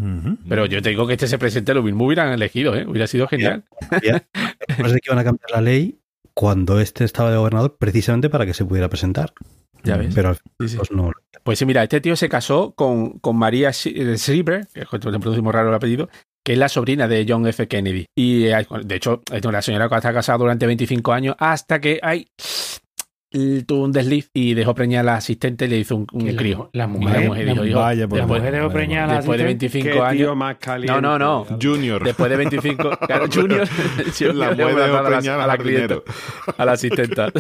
[0.47, 2.85] Pero yo te digo que este se presente, lo mismo hubieran elegido, ¿eh?
[2.87, 3.63] Hubiera sido genial.
[4.03, 4.25] Ya.
[4.77, 5.99] Parece que iban a cambiar la ley
[6.33, 9.33] cuando este estaba de gobernador precisamente para que se pudiera presentar.
[9.83, 10.13] Ya ves.
[10.13, 10.77] Pero al final Sí, sí.
[10.77, 11.11] pues no.
[11.43, 15.19] Pues sí, mira, este tío se casó con, con María Sch- eh, Schreiber, que le
[15.19, 16.09] producimos raro el apellido,
[16.43, 17.67] que es la sobrina de John F.
[17.67, 18.05] Kennedy.
[18.15, 22.27] Y eh, de hecho, una señora está casada durante 25 años hasta que hay
[23.29, 26.35] tuvo un desliz y dejó preñar a la asistente y le hizo un, un la-
[26.35, 26.69] crío.
[26.71, 29.43] la mujer- dijo, hijo, vaya por La después, mujer dejó preñada a la después de
[29.45, 29.79] asistente.
[29.79, 30.37] 25 Qué tío años.
[30.37, 31.01] más caliente.
[31.01, 31.57] No, no, no.
[31.61, 32.03] Junior.
[32.03, 33.67] Después de 25, claro, Junior,
[34.17, 35.95] Junior la le mueve va a la, preñar a la clienta,
[36.57, 37.31] a la asistenta.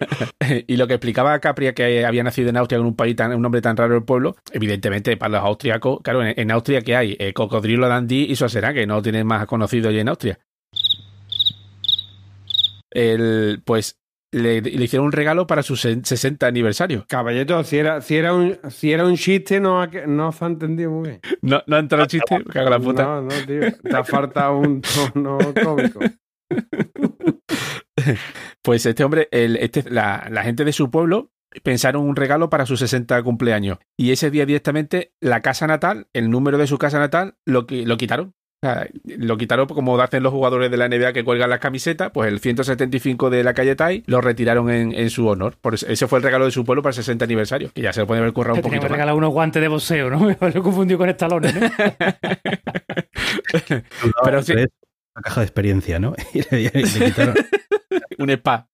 [0.68, 3.42] y lo que explicaba Capria que había nacido en Austria en un país tan, un
[3.42, 7.16] nombre tan raro del pueblo, evidentemente para los austriacos, claro, en, en Austria que hay
[7.18, 10.38] Eh, Cocodrilo Dandy y Schwarzenegger, que no tienen más conocido allí en Austria.
[12.90, 13.98] El, pues
[14.34, 17.04] le, le hicieron un regalo para su se- 60 aniversario.
[17.08, 20.90] Caballero, si era, si era un, si era un chiste, no, no se ha entendido
[20.90, 21.20] muy bien.
[21.42, 23.04] No, no ha entrado el chiste, en la puta.
[23.04, 23.60] No, no, tío.
[23.82, 26.00] Te ha faltado un tono cómico.
[28.62, 31.32] Pues este hombre, el, este, la, la gente de su pueblo
[31.62, 33.78] pensaron un regalo para su 60 cumpleaños.
[33.96, 37.96] Y ese día directamente la casa natal, el número de su casa natal, lo, lo
[37.96, 38.34] quitaron.
[38.64, 38.88] Sea,
[39.18, 42.40] lo quitaron como hacen los jugadores de la NBA que cuelgan las camisetas, pues el
[42.40, 45.56] 175 de la calle Tai lo retiraron en, en su honor.
[45.60, 47.92] Por eso- ese fue el regalo de su pueblo para el 60 aniversario, que ya
[47.92, 48.90] se lo puede haber currado un que poquito más.
[48.92, 50.18] regalar unos guantes de boxeo, ¿no?
[50.24, 51.60] Me lo he confundido con estalones, ¿no?
[54.24, 54.52] Pero sí.
[54.54, 56.14] Una caja de experiencia, ¿no?
[56.32, 57.34] Y le, y le quitaron.
[58.18, 58.66] un spa.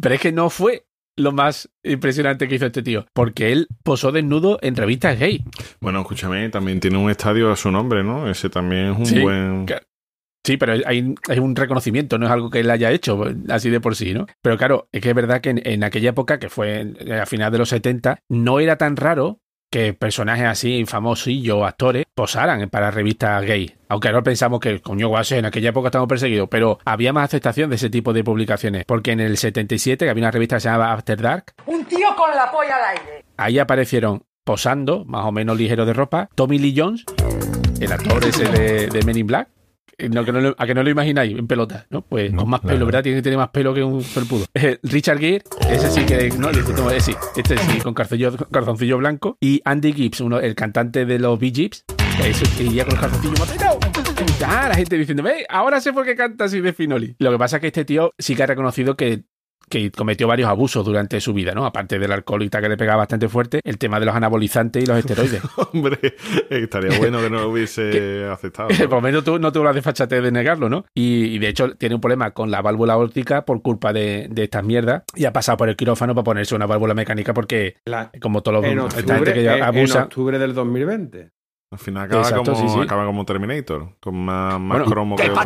[0.00, 0.86] Pero es que no fue
[1.16, 5.44] lo más impresionante que hizo este tío, porque él posó desnudo en revistas gay.
[5.80, 8.28] Bueno, escúchame, también tiene un estadio a su nombre, ¿no?
[8.28, 9.66] Ese también es un Sí, buen.
[9.66, 9.80] que-
[10.46, 13.80] Sí, pero hay, hay un reconocimiento, no es algo que él haya hecho así de
[13.80, 14.26] por sí, ¿no?
[14.42, 17.52] Pero claro, es que es verdad que en, en aquella época, que fue a finales
[17.52, 19.40] de los 70, no era tan raro
[19.74, 23.74] que personajes así famosillos actores posaran para revistas gay.
[23.88, 27.70] Aunque ahora pensamos que, coño, guase, en aquella época estamos perseguidos, pero había más aceptación
[27.70, 28.84] de ese tipo de publicaciones.
[28.84, 32.06] Porque en el 77, que había una revista que se llamaba After Dark, Un tío
[32.16, 33.24] con la polla al aire.
[33.36, 37.04] ahí aparecieron posando, más o menos ligero de ropa, Tommy Lee Jones,
[37.80, 39.48] el actor ese de, de Men in Black.
[39.98, 42.02] Eh, No, que no lo- a que no lo imagináis en pelota, ¿no?
[42.02, 43.02] Pues No, con más pelo, ¿verdad?
[43.02, 44.44] Tiene que tener más pelo que un felpudo.
[44.82, 49.36] Richard Gere, ese sí que, no, ese sí, este sí, con calzoncillo, calzoncillo blanco.
[49.40, 51.84] Y Andy Gibbs, uno, el cantante de los Bee Gees,
[52.56, 53.54] que iría con el calzoncillo más.
[54.46, 57.16] Ah, la gente diciendo, ve, ahora sé por qué canta así de Finoli.
[57.18, 59.24] Lo que pasa es que este tío sí que ha reconocido que,
[59.78, 61.66] que cometió varios abusos durante su vida, ¿no?
[61.66, 64.82] Aparte del alcohol y tal que le pegaba bastante fuerte, el tema de los anabolizantes
[64.82, 65.42] y los esteroides.
[65.72, 65.98] Hombre,
[66.50, 68.68] estaría bueno que no lo hubiese aceptado.
[68.68, 70.84] Por lo menos tú no tuvo la desfachatez de negarlo, ¿no?
[70.94, 74.44] Y, y de hecho tiene un problema con la válvula óptica por culpa de, de
[74.44, 78.10] estas mierdas y ha pasado por el quirófano para ponerse una válvula mecánica porque, La-
[78.20, 81.30] como todos los en, esta octubre, gente que en- en abusa, octubre del 2020.
[81.72, 82.80] Al final acaba, Exacto, como, sí, sí.
[82.80, 85.40] acaba como Terminator, con más, más Bueno, cromo que cosa.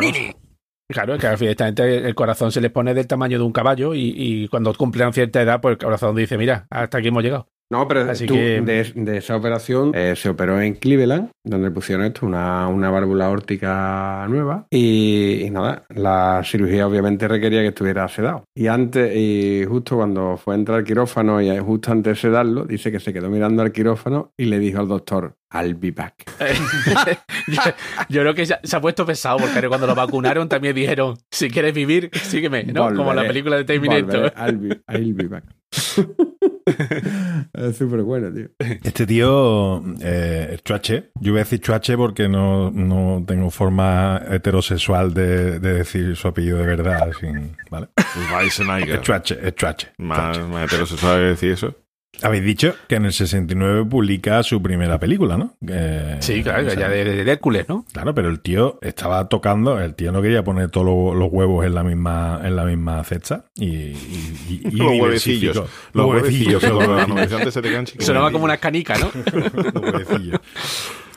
[0.91, 4.13] Claro, es que al el corazón se les pone del tamaño de un caballo y,
[4.17, 7.51] y cuando cumplen cierta edad, pues el corazón dice, mira, hasta aquí hemos llegado.
[7.71, 11.71] No, pero Así tú, que- de, de esa operación eh, se operó en Cleveland, donde
[11.71, 14.67] pusieron esto, una, una válvula aórtica nueva.
[14.71, 18.45] Y, y nada, la cirugía obviamente requería que estuviera sedado.
[18.57, 22.65] Y antes, y justo cuando fue a entrar al quirófano y justo antes de sedarlo,
[22.65, 26.15] dice que se quedó mirando al quirófano y le dijo al doctor, I'll be back.
[27.49, 27.61] yo,
[28.09, 31.51] yo creo que se, se ha puesto pesado porque cuando lo vacunaron también dijeron, si
[31.51, 32.87] quieres vivir, sígueme, ¿no?
[32.95, 34.33] Como la Volveré, película de Terminator.
[34.33, 35.45] volveré, I'll be, I'll be back.
[37.53, 38.49] es súper bueno, tío.
[38.59, 41.11] Este tío eh, es chuache.
[41.21, 46.29] Yo voy a decir chuache porque no, no tengo forma heterosexual de, de decir su
[46.29, 47.11] apellido de verdad.
[47.19, 47.89] Sin, ¿vale?
[48.33, 48.97] Weisenegger.
[48.97, 49.89] Es chuache, es chuache.
[49.99, 51.75] Más, más heterosexual que decir eso.
[52.21, 55.55] Habéis dicho que en el 69 publica su primera película, ¿no?
[56.21, 57.85] Sí, claro, o sea, ya de, de- de Hércules, ¿no?
[57.93, 61.65] Claro, pero el tío estaba tocando, el tío no quería poner todos los, los huevos
[61.65, 65.63] en la misma en la misma cesta y, y, y- y Los huevecillos.
[65.93, 66.63] Los huevecillos.
[66.69, 68.01] los se.
[68.01, 69.11] Sonaba como una canica, ¿no?
[69.73, 70.41] Los huevecillos.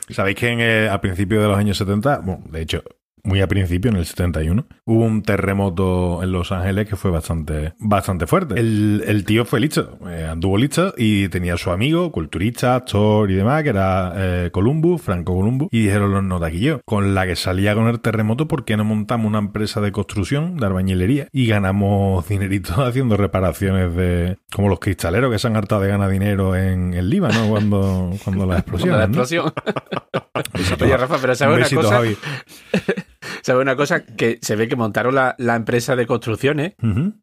[0.08, 2.82] Sabéis que en, eh, a principios de los años 70, bueno, de hecho,
[3.24, 7.74] muy a principio, en el 71, hubo un terremoto en Los Ángeles que fue bastante,
[7.78, 8.58] bastante fuerte.
[8.58, 13.30] El, el tío fue listo, eh, anduvo listo y tenía a su amigo, culturista, actor
[13.30, 17.36] y demás, que era eh, Columbus, Franco Columbus, y dijeron los notaquillos, con la que
[17.36, 21.46] salía con el terremoto, ¿por qué no montamos una empresa de construcción, de albañilería, y
[21.46, 26.56] ganamos dinerito haciendo reparaciones de, como los cristaleros que se han hartado de ganar dinero
[26.56, 28.98] en el Líbano cuando, cuando las explosiones.
[28.98, 29.22] la ¿no?
[29.22, 29.52] explosión.
[30.54, 31.96] Besito, Oye, Rafa, pero ¿sabes Un una cosa?
[31.96, 32.16] Javi.
[33.42, 34.04] ¿Sabes una cosa?
[34.04, 36.74] Que se ve que montaron la, la empresa de construcciones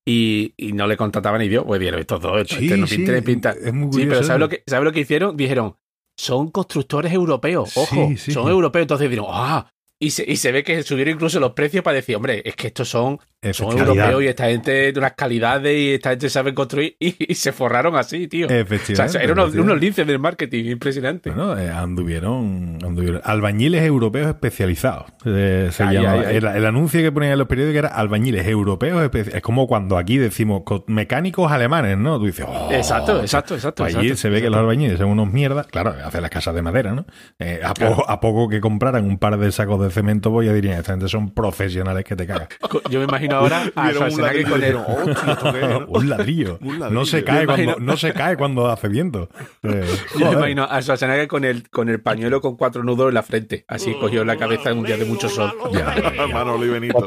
[0.05, 1.63] y, y no le contrataban ni Dios.
[1.65, 3.51] Pues vieron, estos dos, estos, Sí, este no sí, pinta pinta.
[3.51, 5.35] es muy Sí, pero ¿sabes lo, que, ¿sabes lo que hicieron?
[5.37, 5.75] Dijeron,
[6.17, 8.31] son constructores europeos, ojo, sí.
[8.31, 8.83] son europeos.
[8.83, 9.69] Entonces dijeron, ¡ah!
[10.01, 12.67] Y se, y se ve que subieron incluso los precios para decir, hombre, es que
[12.67, 13.19] estos son,
[13.53, 17.35] son europeos y esta gente de unas calidades y esta gente sabe construir y, y
[17.35, 18.47] se forraron así, tío.
[18.47, 19.17] O sea, Efectivamente.
[19.17, 19.59] eran unos, efectivamente.
[19.61, 21.29] unos linces del marketing, impresionante.
[21.31, 23.21] Bueno, eh, anduvieron, anduvieron.
[23.23, 25.05] Albañiles europeos especializados.
[25.25, 26.19] eh, se Ay, llamaba.
[26.21, 26.35] ay, ay.
[26.37, 29.37] El, el anuncio que ponían en los periódicos era albañiles europeos especializados.
[29.37, 32.19] Es como cuando aquí decimos co- mecánicos alemanes, ¿no?
[32.19, 33.83] Tú dices, oh, exacto, exacto, exacto.
[33.83, 35.67] Pues allí exacto, se ve que los albañiles son unos mierdas.
[35.67, 37.05] Claro, hacen las casas de madera, ¿no?
[37.39, 40.53] Eh, a, poco, a poco que compraran un par de sacos de cemento, pues ya
[40.53, 42.49] dirían, esta gente son profesionales que te cagas.
[42.89, 44.85] Yo me imagino ahora a Schwarzenegger con el, ladrillo.
[45.05, 45.85] Hostia, ¿esto qué es, no?
[45.87, 46.59] un ladrillo.
[46.91, 49.29] No se cae cuando, imagino- no se cae cuando hace viento.
[49.61, 49.85] Eh,
[50.17, 53.23] Yo me imagino a Schwarzenegger con el, con el pañuelo con cuatro nudos en la
[53.23, 53.65] frente.
[53.67, 55.53] Así cogió la cabeza en un día de mucho sol.
[56.33, 57.05] Manolo y Benito.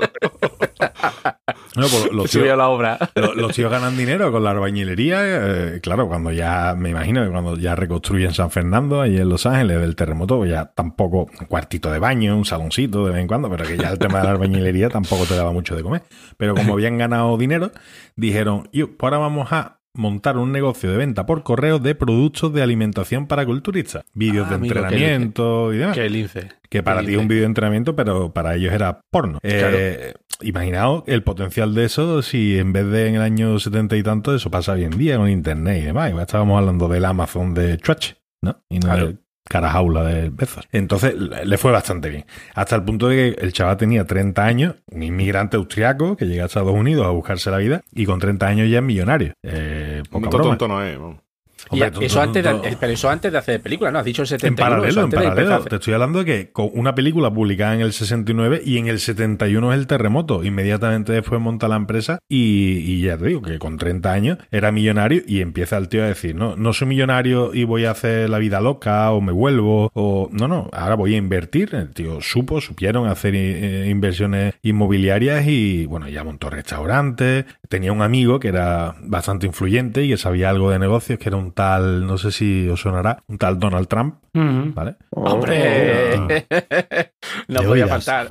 [1.77, 2.99] No, pues los tíos, la obra.
[3.15, 5.19] los, los tíos ganan dinero con la albañilería.
[5.23, 9.47] eh, claro, cuando ya, me imagino que cuando ya reconstruyen San Fernando, ahí en Los
[9.47, 13.29] Ángeles, del terremoto, pues ya tampoco un cuartito de baño, un saloncito de vez en
[13.29, 16.03] cuando, pero que ya el tema de la albañilería tampoco te daba mucho de comer.
[16.37, 17.71] Pero como habían ganado dinero,
[18.17, 22.53] dijeron, yo, pues ahora vamos a montar un negocio de venta por correo de productos
[22.53, 25.97] de alimentación para culturistas, vídeos Ah, de amigo, entrenamiento y demás.
[25.97, 26.49] Qué lince.
[26.69, 29.39] Que para ti es un vídeo de entrenamiento, pero para ellos era porno.
[29.43, 34.03] Eh, imaginaos el potencial de eso si en vez de en el año setenta y
[34.03, 36.13] tanto, eso pasa hoy en día con internet y demás.
[36.19, 38.13] Estábamos hablando del Amazon de Chuach,
[38.43, 38.63] ¿no?
[38.71, 39.13] Y no Claro.
[39.45, 40.69] Del carajaula de Bezos.
[40.73, 42.25] Entonces le fue bastante bien.
[42.55, 46.45] Hasta el punto de que el chaval tenía 30 años, un inmigrante austriaco que llega
[46.45, 49.35] a Estados Unidos a buscarse la vida y con 30 años ya es millonario.
[49.43, 50.99] Eh, poca tonto no es.
[50.99, 51.22] vamos.
[51.71, 53.99] Hombre, eso antes de, eh, pero eso antes de hacer película, ¿no?
[53.99, 54.57] Has dicho el En 71.
[54.57, 55.65] paralelo, eso en empezar a paralelo.
[55.65, 58.99] Te estoy hablando de que con una película publicada en el 69 y en el
[58.99, 60.45] 71 es el terremoto.
[60.45, 64.73] Inmediatamente después monta la empresa y, y ya te digo que con 30 años era
[64.73, 68.29] millonario y empieza el tío a decir, no, no soy millonario y voy a hacer
[68.29, 71.75] la vida loca o me vuelvo o no, no, ahora voy a invertir.
[71.75, 77.45] El tío supo, supieron hacer eh, inversiones inmobiliarias y bueno, ya montó restaurantes.
[77.69, 81.37] Tenía un amigo que era bastante influyente y que sabía algo de negocios, que era
[81.37, 84.17] un tal, no sé si os sonará, un tal Donald Trump.
[84.35, 84.73] Ujú.
[84.75, 84.97] ¿Vale?
[85.11, 86.17] ¡Hombre!
[87.49, 88.29] no podía faltar.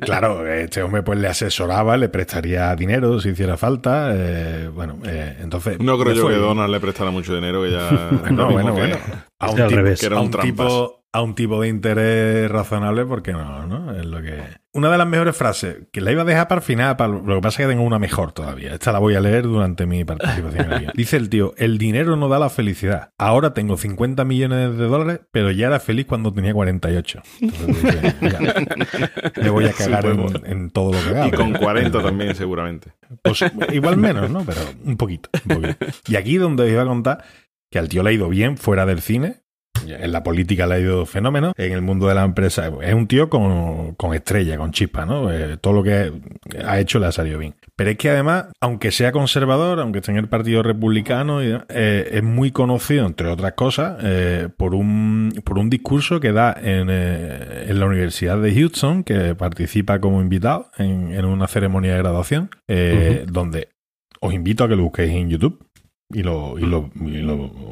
[0.00, 4.10] Claro, este hombre pues le asesoraba, le prestaría dinero si hiciera falta.
[4.14, 5.78] eh, bueno, eh, entonces.
[5.80, 6.38] No creo yo fue que.
[6.40, 7.90] Donald le prestara mucho dinero, que ya.
[8.30, 8.96] No, bueno, que- bueno.
[9.38, 10.00] A un, al tipo, revés.
[10.00, 13.94] que era a un tipo, a un tipo de interés razonable, porque no, ¿no?
[13.94, 14.42] Es lo que.
[14.72, 17.36] Una de las mejores frases, que la iba a dejar para el final, para, lo
[17.36, 18.74] que pasa es que tengo una mejor todavía.
[18.74, 20.86] Esta la voy a leer durante mi participación aquí.
[20.94, 23.12] Dice el tío, el dinero no da la felicidad.
[23.16, 27.22] Ahora tengo 50 millones de dólares, pero ya era feliz cuando tenía 48.
[27.40, 28.40] Entonces, mira,
[29.40, 31.28] me voy a cagar en, pues, en todo lo que haga.
[31.28, 32.92] Y con 40 también, seguramente.
[33.22, 33.42] Pues
[33.72, 34.44] igual menos, ¿no?
[34.44, 35.86] Pero un poquito, un poquito.
[36.08, 37.24] Y aquí donde os iba a contar
[37.70, 39.45] que al tío le ha ido bien fuera del cine.
[39.86, 41.52] En la política le ha ido fenómeno.
[41.56, 45.32] En el mundo de la empresa es un tío con, con estrella, con chispa, ¿no?
[45.32, 46.12] Eh, todo lo que
[46.64, 47.54] ha hecho le ha salido bien.
[47.76, 52.08] Pero es que además, aunque sea conservador, aunque esté en el Partido Republicano, y, eh,
[52.12, 56.90] es muy conocido, entre otras cosas, eh, por, un, por un discurso que da en,
[56.90, 62.50] en la Universidad de Houston, que participa como invitado en, en una ceremonia de graduación,
[63.26, 63.68] donde
[64.20, 65.65] os invito a que lo busquéis en YouTube
[66.08, 66.90] y lo, y lo,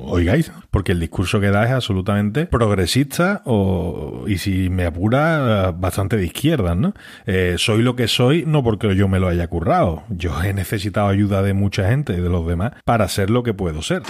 [0.06, 6.16] oigáis, porque el discurso que da es absolutamente progresista o, y si me apura, bastante
[6.16, 6.94] de izquierdas, ¿no?
[7.26, 11.08] Eh, soy lo que soy no porque yo me lo haya currado, yo he necesitado
[11.08, 14.02] ayuda de mucha gente de los demás para ser lo que puedo ser.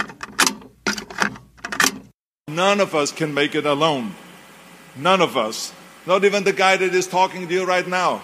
[2.47, 4.11] None of us can make it alone.
[4.95, 5.73] None of us.
[6.07, 8.21] Not even the guy that is talking to right now.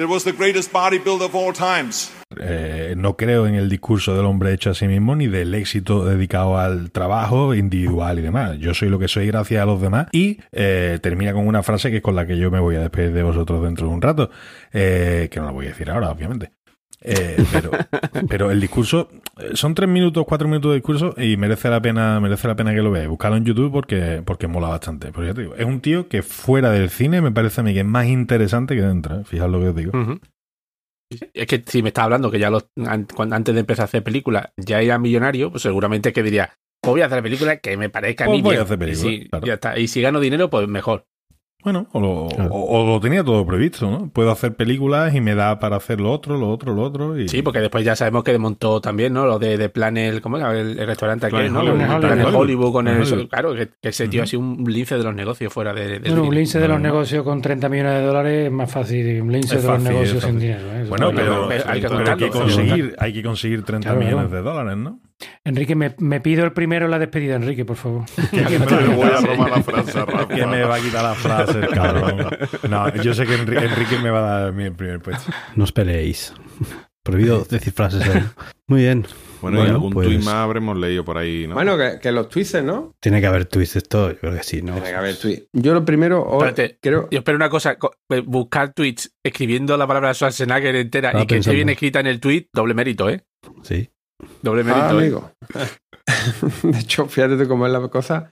[0.00, 2.10] That was the greatest bodybuilder of all times.
[2.40, 6.06] Eh, no creo en el discurso del hombre hecho a sí mismo ni del éxito
[6.06, 8.56] dedicado al trabajo individual y demás.
[8.56, 10.06] Yo soy lo que soy gracias a los demás.
[10.12, 12.80] Y eh, termina con una frase que es con la que yo me voy a
[12.80, 14.30] despedir de vosotros dentro de un rato,
[14.72, 16.52] eh, que no la voy a decir ahora, obviamente.
[17.02, 17.70] Eh, pero,
[18.28, 22.20] pero el discurso eh, son tres minutos, cuatro minutos de discurso y merece la pena,
[22.20, 23.08] merece la pena que lo veáis.
[23.08, 25.10] Buscadlo en YouTube porque, porque mola bastante.
[25.12, 27.72] Pero ya te digo, es un tío que fuera del cine me parece a mí
[27.72, 29.20] que es más interesante que dentro.
[29.20, 29.24] ¿eh?
[29.24, 29.92] Fijaos lo que os digo.
[31.34, 34.48] Es que si me está hablando que ya los, antes de empezar a hacer películas
[34.56, 38.24] ya era millonario, pues seguramente que diría, pues voy a hacer películas que me parezca
[38.24, 38.64] a Pues mí voy a bien.
[38.64, 39.46] hacer películas, y, si, claro.
[39.46, 39.78] ya está.
[39.78, 41.06] y si gano dinero, pues mejor.
[41.62, 44.08] Bueno, o lo, o- o lo tenía todo previsto, ¿no?
[44.08, 47.18] Puedo hacer películas y me da para hacer lo otro, lo otro, lo otro.
[47.18, 47.28] Y...
[47.28, 49.26] Sí, porque después ya sabemos que montó también, ¿no?
[49.26, 50.58] Lo de, de Planel, ¿cómo era?
[50.58, 51.60] El, el restaurante aquel, ¿no?
[51.60, 51.80] Hollywood.
[52.04, 52.72] Hollywood, Hollywood.
[52.72, 53.28] con el...
[53.28, 56.24] Claro, que, que ese tío ha sido un lince de los negocios fuera de, Bueno,
[56.24, 59.20] un lince de los negocios con 30 millones de dólares es más fácil.
[59.20, 60.60] Un lince Es de fácil, los negocios sin dinero.
[60.72, 60.86] ¿eh?
[60.88, 64.30] Bueno, pero, hay que pero hay, que contarlo, conseguir, hay que conseguir 30 Claro, millones
[64.30, 65.00] de dólares, ¿no?
[65.44, 68.04] Enrique, me, me pido el primero en la despedida, Enrique, por favor.
[68.30, 68.42] Te
[68.94, 70.28] voy a robar la frase, Rafa.
[70.28, 72.26] que me va a quitar la frase, cabrón.
[72.68, 75.30] No, yo sé que Enri- Enrique me va a dar mi primer puesto.
[75.56, 76.32] No os peleéis.
[77.02, 78.22] Prohibido decir frases ahí.
[78.66, 79.06] Muy bien.
[79.40, 81.54] Bueno, y algún tuit más habremos leído por ahí, ¿no?
[81.54, 82.94] Bueno, que, que los tweets, ¿no?
[83.00, 84.74] Tiene que haber tweets esto, yo creo que sí, ¿no?
[84.74, 85.46] Tiene que haber tweets.
[85.54, 87.08] Yo lo primero, Espérate, creo...
[87.10, 91.26] yo espero una cosa, co- eh, buscar tweets escribiendo la palabra Schwarzenegger entera Estaba y
[91.26, 93.24] que esté bien escrita en el tweet, doble mérito, ¿eh?
[93.62, 93.88] Sí.
[94.42, 95.30] Doble mérito, Ah, amigo.
[96.62, 98.30] De hecho, fíjate cómo es la cosa,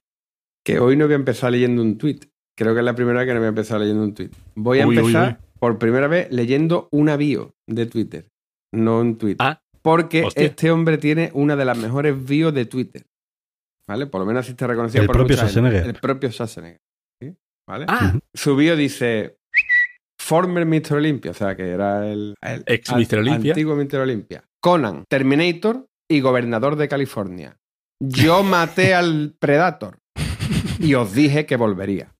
[0.64, 2.20] que hoy no voy a empezar leyendo un tweet.
[2.57, 4.30] Creo que es la primera vez que no voy a empezar leyendo un tweet.
[4.55, 5.47] Voy a Uy, empezar uy.
[5.61, 8.28] por primera vez leyendo una bio de Twitter,
[8.72, 9.36] no un tweet.
[9.39, 10.45] Ah, Porque hostia.
[10.47, 13.05] este hombre tiene una de las mejores bios de Twitter.
[13.86, 14.07] ¿Vale?
[14.07, 15.36] Por lo menos así está reconocido El por propio.
[15.36, 15.86] Schwarzenegger.
[15.86, 16.80] El propio Schwarzenegger.
[17.22, 17.34] ¿sí?
[17.66, 17.86] ¿Vale?
[17.89, 19.39] Ah, Su bio dice
[20.20, 20.95] Former Mr.
[20.97, 23.18] Olympia, o sea que era el, el Ex Mr.
[23.20, 23.53] Olympia.
[23.53, 24.01] Antiguo Mr.
[24.01, 24.45] Olympia.
[24.61, 27.56] Conan, Terminator y gobernador de California.
[28.00, 29.98] Yo maté al Predator
[30.78, 32.14] y os dije que volvería.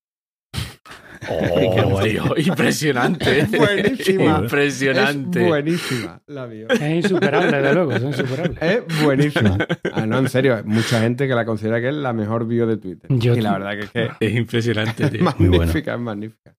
[1.29, 3.45] oh, tío, impresionante.
[3.57, 4.39] Buenísima.
[4.43, 5.41] Impresionante.
[5.43, 6.69] Es buenísima la bio.
[6.69, 8.57] Es insuperable, desde luego, es insuperable.
[8.61, 9.59] Es buenísima.
[9.93, 12.77] Ah, no, en serio, mucha gente que la considera que es la mejor bio de
[12.77, 13.09] Twitter.
[13.11, 15.23] Yo- y la verdad que es que Es impresionante, es tío.
[15.25, 15.59] Muy buena.
[15.67, 16.55] magnífica, es magnífica.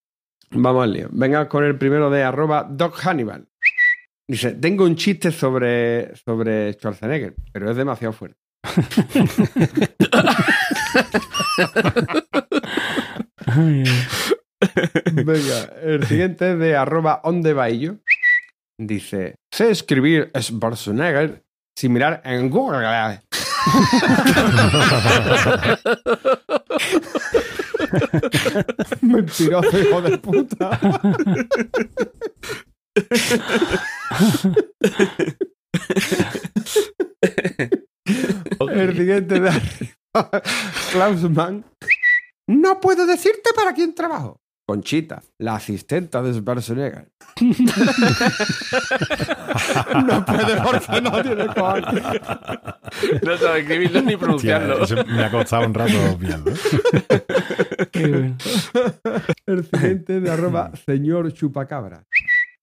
[0.52, 1.08] Vamos al lío.
[1.12, 3.48] Venga con el primero de arroba Doc Hannibal.
[4.30, 8.38] Dice, tengo un chiste sobre, sobre Schwarzenegger, pero es demasiado fuerte.
[15.14, 17.96] Venga, el siguiente es de arroba ondebaillo.
[18.80, 21.44] Dice, sé escribir Schwarzenegger
[21.76, 22.86] sin mirar en Google.
[29.02, 30.80] Mentiroso, hijo de puta.
[38.72, 40.42] El siguiente de arriba,
[40.92, 41.66] Klausman.
[42.48, 44.42] No puedo decirte para quién trabajo.
[44.70, 47.12] Conchita, la asistenta de Schwarzenegger.
[50.06, 52.04] no puede porque no tiene cojones.
[53.24, 54.86] No sabe escribirlo ni pronunciarlo.
[55.08, 56.54] me ha costado un rato obviarlo.
[57.92, 58.38] qué bueno.
[59.48, 62.06] El siguiente de arroba señor chupacabra.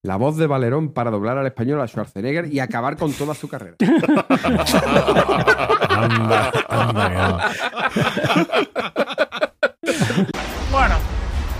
[0.03, 3.47] La voz de Valerón para doblar al español a Schwarzenegger y acabar con toda su
[3.49, 3.75] carrera.
[5.89, 7.39] Anda, anda, que no.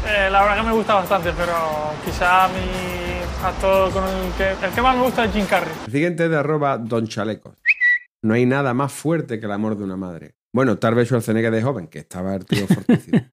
[0.07, 1.53] Eh, la verdad que me gusta bastante, pero
[2.05, 5.73] quizá mi actor con el que, el que más me gusta es Jim Carrey.
[5.85, 7.57] El siguiente es de arroba Don Chalecos.
[8.21, 10.36] No hay nada más fuerte que el amor de una madre.
[10.53, 13.19] Bueno, tal vez Schwarzenegger de joven, que estaba el tío fortísimo.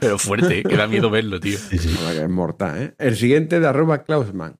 [0.00, 0.62] Pero fuerte, ¿eh?
[0.62, 1.58] que da miedo verlo, tío.
[1.70, 2.94] Es mortal, ¿eh?
[2.98, 4.56] El siguiente de arroba Klausman.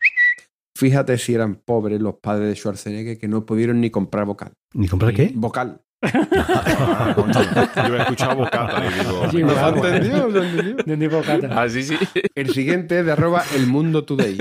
[0.76, 4.52] Fíjate si eran pobres los padres de Schwarzenegger que no pudieron ni comprar vocal.
[4.74, 5.32] ¿Ni comprar qué?
[5.34, 5.82] Vocal.
[6.00, 9.86] Yo he escuchado bocata y digo, Sí, ¿Lo guau, has guau.
[9.86, 10.28] entendido?
[10.28, 10.76] ¿Lo has entendido?
[10.84, 11.60] De un tipo cata.
[11.62, 11.98] Ah, sí, sí.
[12.36, 14.38] El siguiente es de arroba El Mundo Today.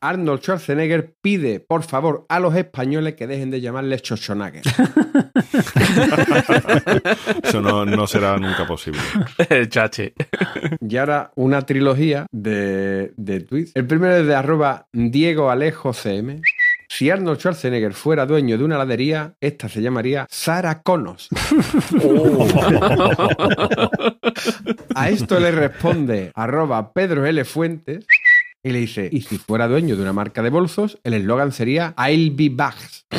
[0.00, 4.62] Arnold Schwarzenegger pide, por favor, a los españoles que dejen de llamarle Schwarzenegger.
[7.42, 9.00] eso no, no será nunca posible.
[9.48, 10.14] El chache.
[10.80, 13.72] Y ahora una trilogía de, de tweets.
[13.74, 16.40] El primero es de arroba Diego Alejo CM.
[16.88, 21.28] Si Arnold Schwarzenegger fuera dueño de una heladería, esta se llamaría Sara Conos.
[24.96, 27.44] A esto le responde arroba Pedro L.
[27.44, 28.04] Fuentes
[28.62, 31.94] y le dice, y si fuera dueño de una marca de bolsos, el eslogan sería
[31.96, 33.06] I'll be bags.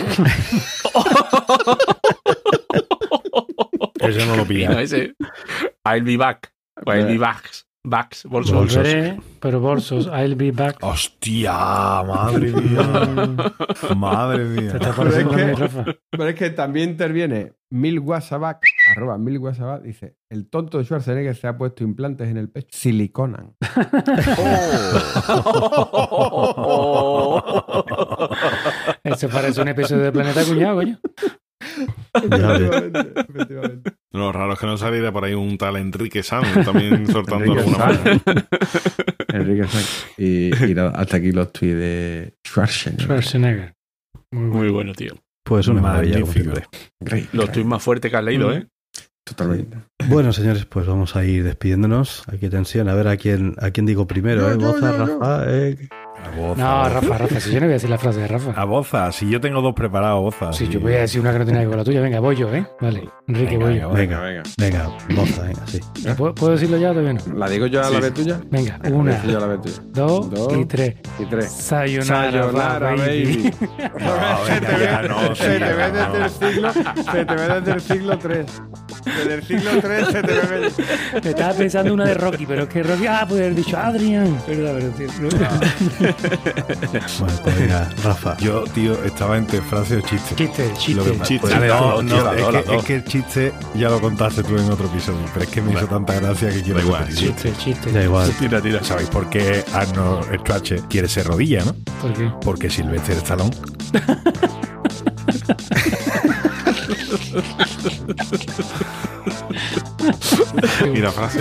[3.99, 4.81] Eso no lo Y no pilla.
[4.81, 5.15] ese.
[5.85, 6.51] I'll be back.
[6.85, 7.49] O I'll be back.
[7.83, 8.53] Backs, bolsos.
[8.75, 10.77] Volveré, pero bolsos, I'll be back.
[10.81, 11.51] Hostia,
[12.03, 13.55] madre mía.
[13.95, 14.73] madre Te mía.
[14.73, 18.61] es, que, pero es que también interviene Mil Wasabac,
[18.93, 22.67] arroba Mil Wasabac, dice, el tonto de Schwarzenegger se ha puesto implantes en el pecho.
[22.71, 23.55] Siliconan.
[29.03, 30.99] Eso parece un episodio de Planeta Cuñado, coño.
[32.13, 33.91] Efectivamente, efectivamente.
[34.11, 37.61] Lo raro es que no saliera por ahí un tal Enrique Sanz también soltando Enrique
[37.61, 38.03] alguna Sanz.
[38.25, 38.41] mano.
[39.29, 40.07] Enrique Sanz.
[40.17, 43.05] Y, hasta aquí los tweets de Schwarzenegger.
[43.05, 43.75] Schwarzenegger.
[44.31, 45.13] Muy bueno, tío.
[45.43, 46.55] Pues una maravilla, como Magnífico.
[46.55, 46.79] siempre.
[46.99, 47.51] Great, Los great.
[47.53, 48.67] tweets más fuertes que has leído, ¿eh?
[49.23, 49.77] Totalmente.
[50.07, 52.23] Bueno, señores, pues vamos a ir despidiéndonos.
[52.27, 52.89] Aquí tensión.
[52.89, 54.57] A ver a quién, a quién digo primero, Yo, ¿eh?
[54.59, 55.19] yo, Boza, yo, yo.
[55.19, 55.89] Rafa, ¿eh?
[56.23, 56.89] A Boza, No, Boza.
[56.89, 58.65] Rafa, Rafa, si yo no voy a decir la frase de A Rafa.
[58.65, 60.53] Boza, si yo tengo dos preparados, Boza.
[60.53, 60.71] Si sí.
[60.73, 62.35] yo voy a decir una que no tiene que ver con la tuya, venga, voy
[62.35, 62.65] yo, ¿eh?
[62.79, 63.89] Vale, Enrique, Venga, voy venga, yo.
[63.93, 64.43] Venga, venga.
[64.57, 65.79] venga, Boza, venga, sí.
[66.17, 67.33] ¿Puedo, puedo decirlo ya o todavía no?
[67.37, 68.39] ¿La digo yo a la Sí, vez tuya?
[68.49, 69.75] Venga, una, la digo yo a la vez tuya.
[69.93, 70.53] dos, Dos.
[70.57, 70.95] y tres.
[71.19, 71.51] Y tres.
[71.51, 73.51] Sayonara, Sayonara, baby.
[74.01, 76.23] No, venga, ya, no, sí, se te ve desde no.
[76.25, 78.45] el siglo, se te ve desde el siglo 3.
[79.05, 80.71] Desde el siglo 3 se te ve.
[81.23, 84.37] Me estaba pensando una de Rocky, pero es que Rocky, ah, puede haber dicho Adrian.
[84.47, 86.10] Verdad, pero
[87.59, 88.37] venga, Rafa.
[88.37, 90.35] Yo, tío, estaba entre frase o chiste.
[90.35, 91.11] Chiste, chiste.
[91.23, 91.39] Chiste.
[91.39, 94.87] pues, Dale, no, no, es, que, es el chiste ya lo contaste tú en otro
[94.87, 97.07] episodio, pero es que me hizo tanta gracia que quiero igual.
[97.13, 97.91] Chiste, chiste.
[97.91, 98.31] Da igual.
[98.39, 98.83] Tira, tira.
[98.83, 101.73] ¿Sabéis por qué Arnold Schwarzenegger quiere ser rodilla, no?
[102.01, 102.31] ¿Por qué?
[102.41, 103.55] Porque Sylvester Stallone.
[110.93, 111.39] ¿Y la frase?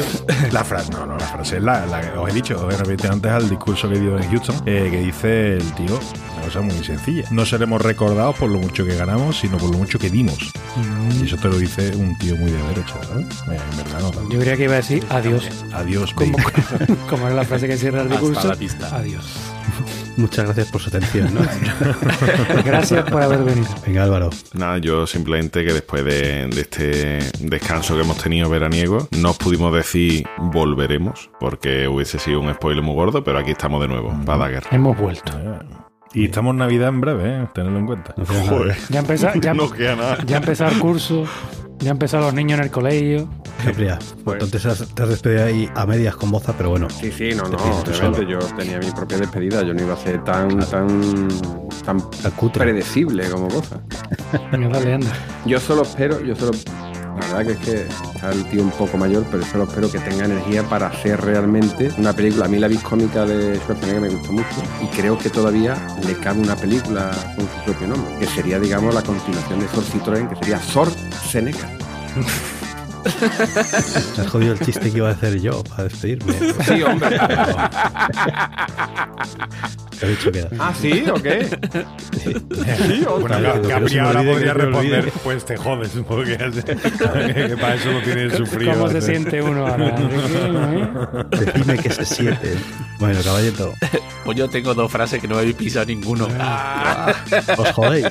[0.53, 2.77] La frase, no, no, la frase es la, la que os he dicho, os he
[2.77, 5.99] repetido antes al discurso que dio en Houston, eh, que dice el tío
[6.37, 7.25] una cosa muy sencilla.
[7.31, 10.39] No seremos recordados por lo mucho que ganamos, sino por lo mucho que dimos.
[11.21, 13.27] Y eso te lo dice un tío muy de derecha, ¿sabes?
[13.51, 14.31] Eh, En verdad, no tanto.
[14.31, 15.49] Yo creía que iba a decir adiós.
[15.73, 16.37] Adiós, Como,
[17.11, 18.49] como era la frase que cierra el Hasta discurso.
[18.49, 18.97] la pista.
[18.97, 19.25] Adiós.
[20.21, 21.41] Muchas gracias por su atención, ¿no?
[22.65, 23.69] Gracias por haber venido.
[23.87, 24.31] Venga, Álvaro.
[24.53, 29.39] Nada, yo simplemente que después de, de este descanso que hemos tenido veraniego, no os
[29.39, 34.13] pudimos decir volveremos, porque hubiese sido un spoiler muy gordo, pero aquí estamos de nuevo,
[34.25, 34.65] Badager.
[34.71, 35.33] Hemos vuelto.
[36.13, 37.49] Y estamos en Navidad en breve, ¿eh?
[37.55, 38.15] tenedlo en cuenta.
[38.17, 38.77] No nada.
[38.91, 40.19] Ya empezó, ya, No queda nada.
[40.27, 41.25] ya empezó el curso.
[41.81, 43.29] Ya empezado los niños en el colegio.
[43.65, 46.89] Capria, pues entonces has- te has despedido ahí a medias con Boza, pero bueno.
[46.91, 50.23] Sí, sí, no, no, obviamente yo tenía mi propia despedida, yo no iba a ser
[50.25, 51.29] tan, tan,
[51.85, 52.65] tan Tan cutre.
[52.65, 53.81] predecible como cosa.
[54.53, 55.11] Venga, dale, anda.
[55.47, 56.53] Yo solo espero, yo solo,
[57.19, 57.83] la verdad que es que
[58.15, 61.91] está el tío un poco mayor, pero solo espero que tenga energía para hacer realmente
[61.99, 62.47] una película.
[62.47, 66.15] A mí la vis cómica de Schwarzenegger me gustó mucho y creo que todavía le
[66.15, 70.29] cabe una película con su propio nombre, que sería, digamos, la continuación de Sor Citroën,
[70.29, 70.89] que sería Sor
[71.31, 71.71] Seneca.
[73.03, 76.35] Te has jodido el chiste que iba a hacer yo para despedirme.
[76.67, 77.19] Sí, hombre.
[79.99, 81.05] Te he dicho que ¿Ah, sí?
[81.11, 81.47] ¿O qué?
[82.23, 82.35] Sí,
[83.05, 85.91] Bueno, Vale, Ga- que no se Gabriel me ahora podría me responder, pues te jodes,
[86.09, 88.73] porque que, que para eso lo tiene sufrido.
[88.73, 89.89] ¿Cómo se siente uno ahora?
[89.89, 91.25] ¿eh?
[91.45, 92.55] Decime que se siente.
[92.99, 93.75] Bueno, caballito,
[94.25, 96.29] Pues yo tengo dos frases que no me habéis pisado ninguno.
[97.59, 98.07] os jodéis.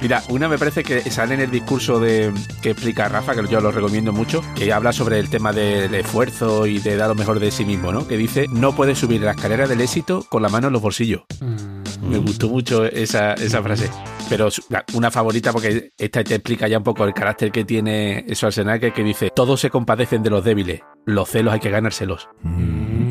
[0.00, 3.60] Mira, una me parece que sale en el discurso de que explica Rafa, que yo
[3.60, 7.40] lo recomiendo mucho, que habla sobre el tema del esfuerzo y de dar lo mejor
[7.40, 8.06] de sí mismo, ¿no?
[8.06, 11.22] Que dice, no puedes subir la escalera del éxito con la mano en los bolsillos.
[11.40, 12.08] Mm.
[12.08, 13.88] Me gustó mucho esa, esa frase.
[14.28, 14.48] Pero
[14.94, 19.04] una favorita porque esta te explica ya un poco el carácter que tiene Schwarzenegger que
[19.04, 22.28] dice, todos se compadecen de los débiles, los celos hay que ganárselos.
[22.42, 23.01] Mm,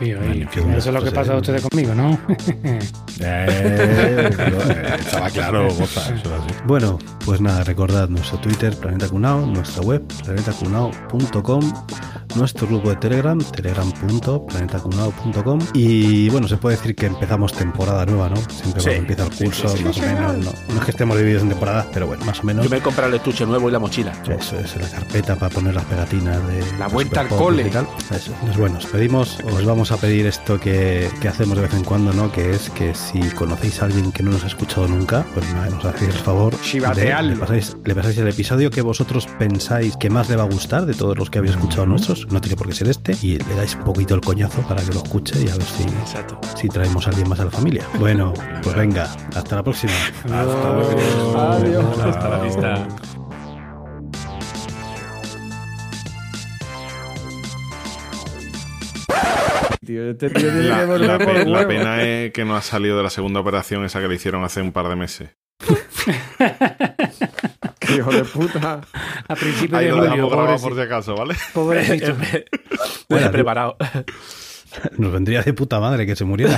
[0.00, 0.44] tío, ahí.
[0.76, 2.18] Eso es lo que pasa a ustedes conmigo, ¿no?
[3.22, 6.54] Eh, eh, estaba claro, Goza, eso era así.
[6.66, 11.72] Bueno, pues nada, recordad nuestro Twitter, Planeta Cunao, nuestra web, planetacunao.com,
[12.36, 18.36] nuestro grupo de Telegram, telegram.planetacunao.com y bueno, se puede decir que empezamos temporada nueva, ¿no?
[18.36, 18.88] Siempre Sí.
[18.88, 21.18] cuando empieza el curso, Sí, sí, más sí, o menos, no, no es que estemos
[21.18, 22.64] divididos en temporadas, pero bueno, más o menos.
[22.64, 24.12] Yo me he comprado el estuche nuevo y la mochila.
[24.28, 27.66] Eso es, la carpeta para poner las pegatinas de La vuelta al cole.
[27.66, 27.86] y tal.
[28.10, 28.32] Eso.
[28.40, 31.84] Pues bueno, os pedimos, os vamos a pedir esto que, que hacemos de vez en
[31.84, 32.30] cuando, ¿no?
[32.30, 35.70] Que es que si conocéis a alguien que no nos ha escuchado nunca, pues nada,
[35.70, 40.10] nos hacéis el favor de, le, pasáis, le pasáis el episodio que vosotros pensáis que
[40.10, 42.68] más le va a gustar de todos los que habéis escuchado nuestros, no tiene por
[42.68, 45.48] qué ser este, y le dais un poquito el coñazo para que lo escuche y
[45.48, 46.40] a ver si, Exacto.
[46.56, 47.84] si traemos a alguien más a la familia.
[47.98, 48.32] Bueno,
[48.62, 49.92] pues venga, hasta la próxima.
[50.24, 51.38] Hasta luego.
[51.38, 51.98] Adiós.
[51.98, 53.19] Hasta la vista.
[59.90, 61.68] Tío, este tío tiene La, que volver la por pe- la huevo.
[61.68, 64.62] pena es que no ha salido de la segunda operación esa que le hicieron hace
[64.62, 65.30] un par de meses.
[67.80, 68.82] Qué hijo de puta.
[69.26, 71.34] A principios Ahí de lo julio, dejamos grabado por si acaso, ¿vale?
[71.52, 72.14] pobrecito.
[73.08, 73.76] Bueno, preparado.
[74.96, 76.56] Nos vendría de puta madre que se muriera.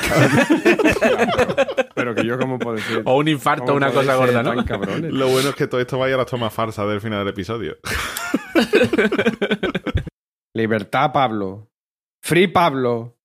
[1.94, 3.00] Pero que yo como puedo decir.
[3.06, 4.62] O un infarto, ¿Cómo una cosa gorda, ¿no?
[4.66, 5.10] cabrones?
[5.10, 7.78] Lo bueno es que todo esto vaya a las tomas farsas del final del episodio.
[10.54, 11.70] Libertad, Pablo.
[12.22, 13.16] Free Pablo.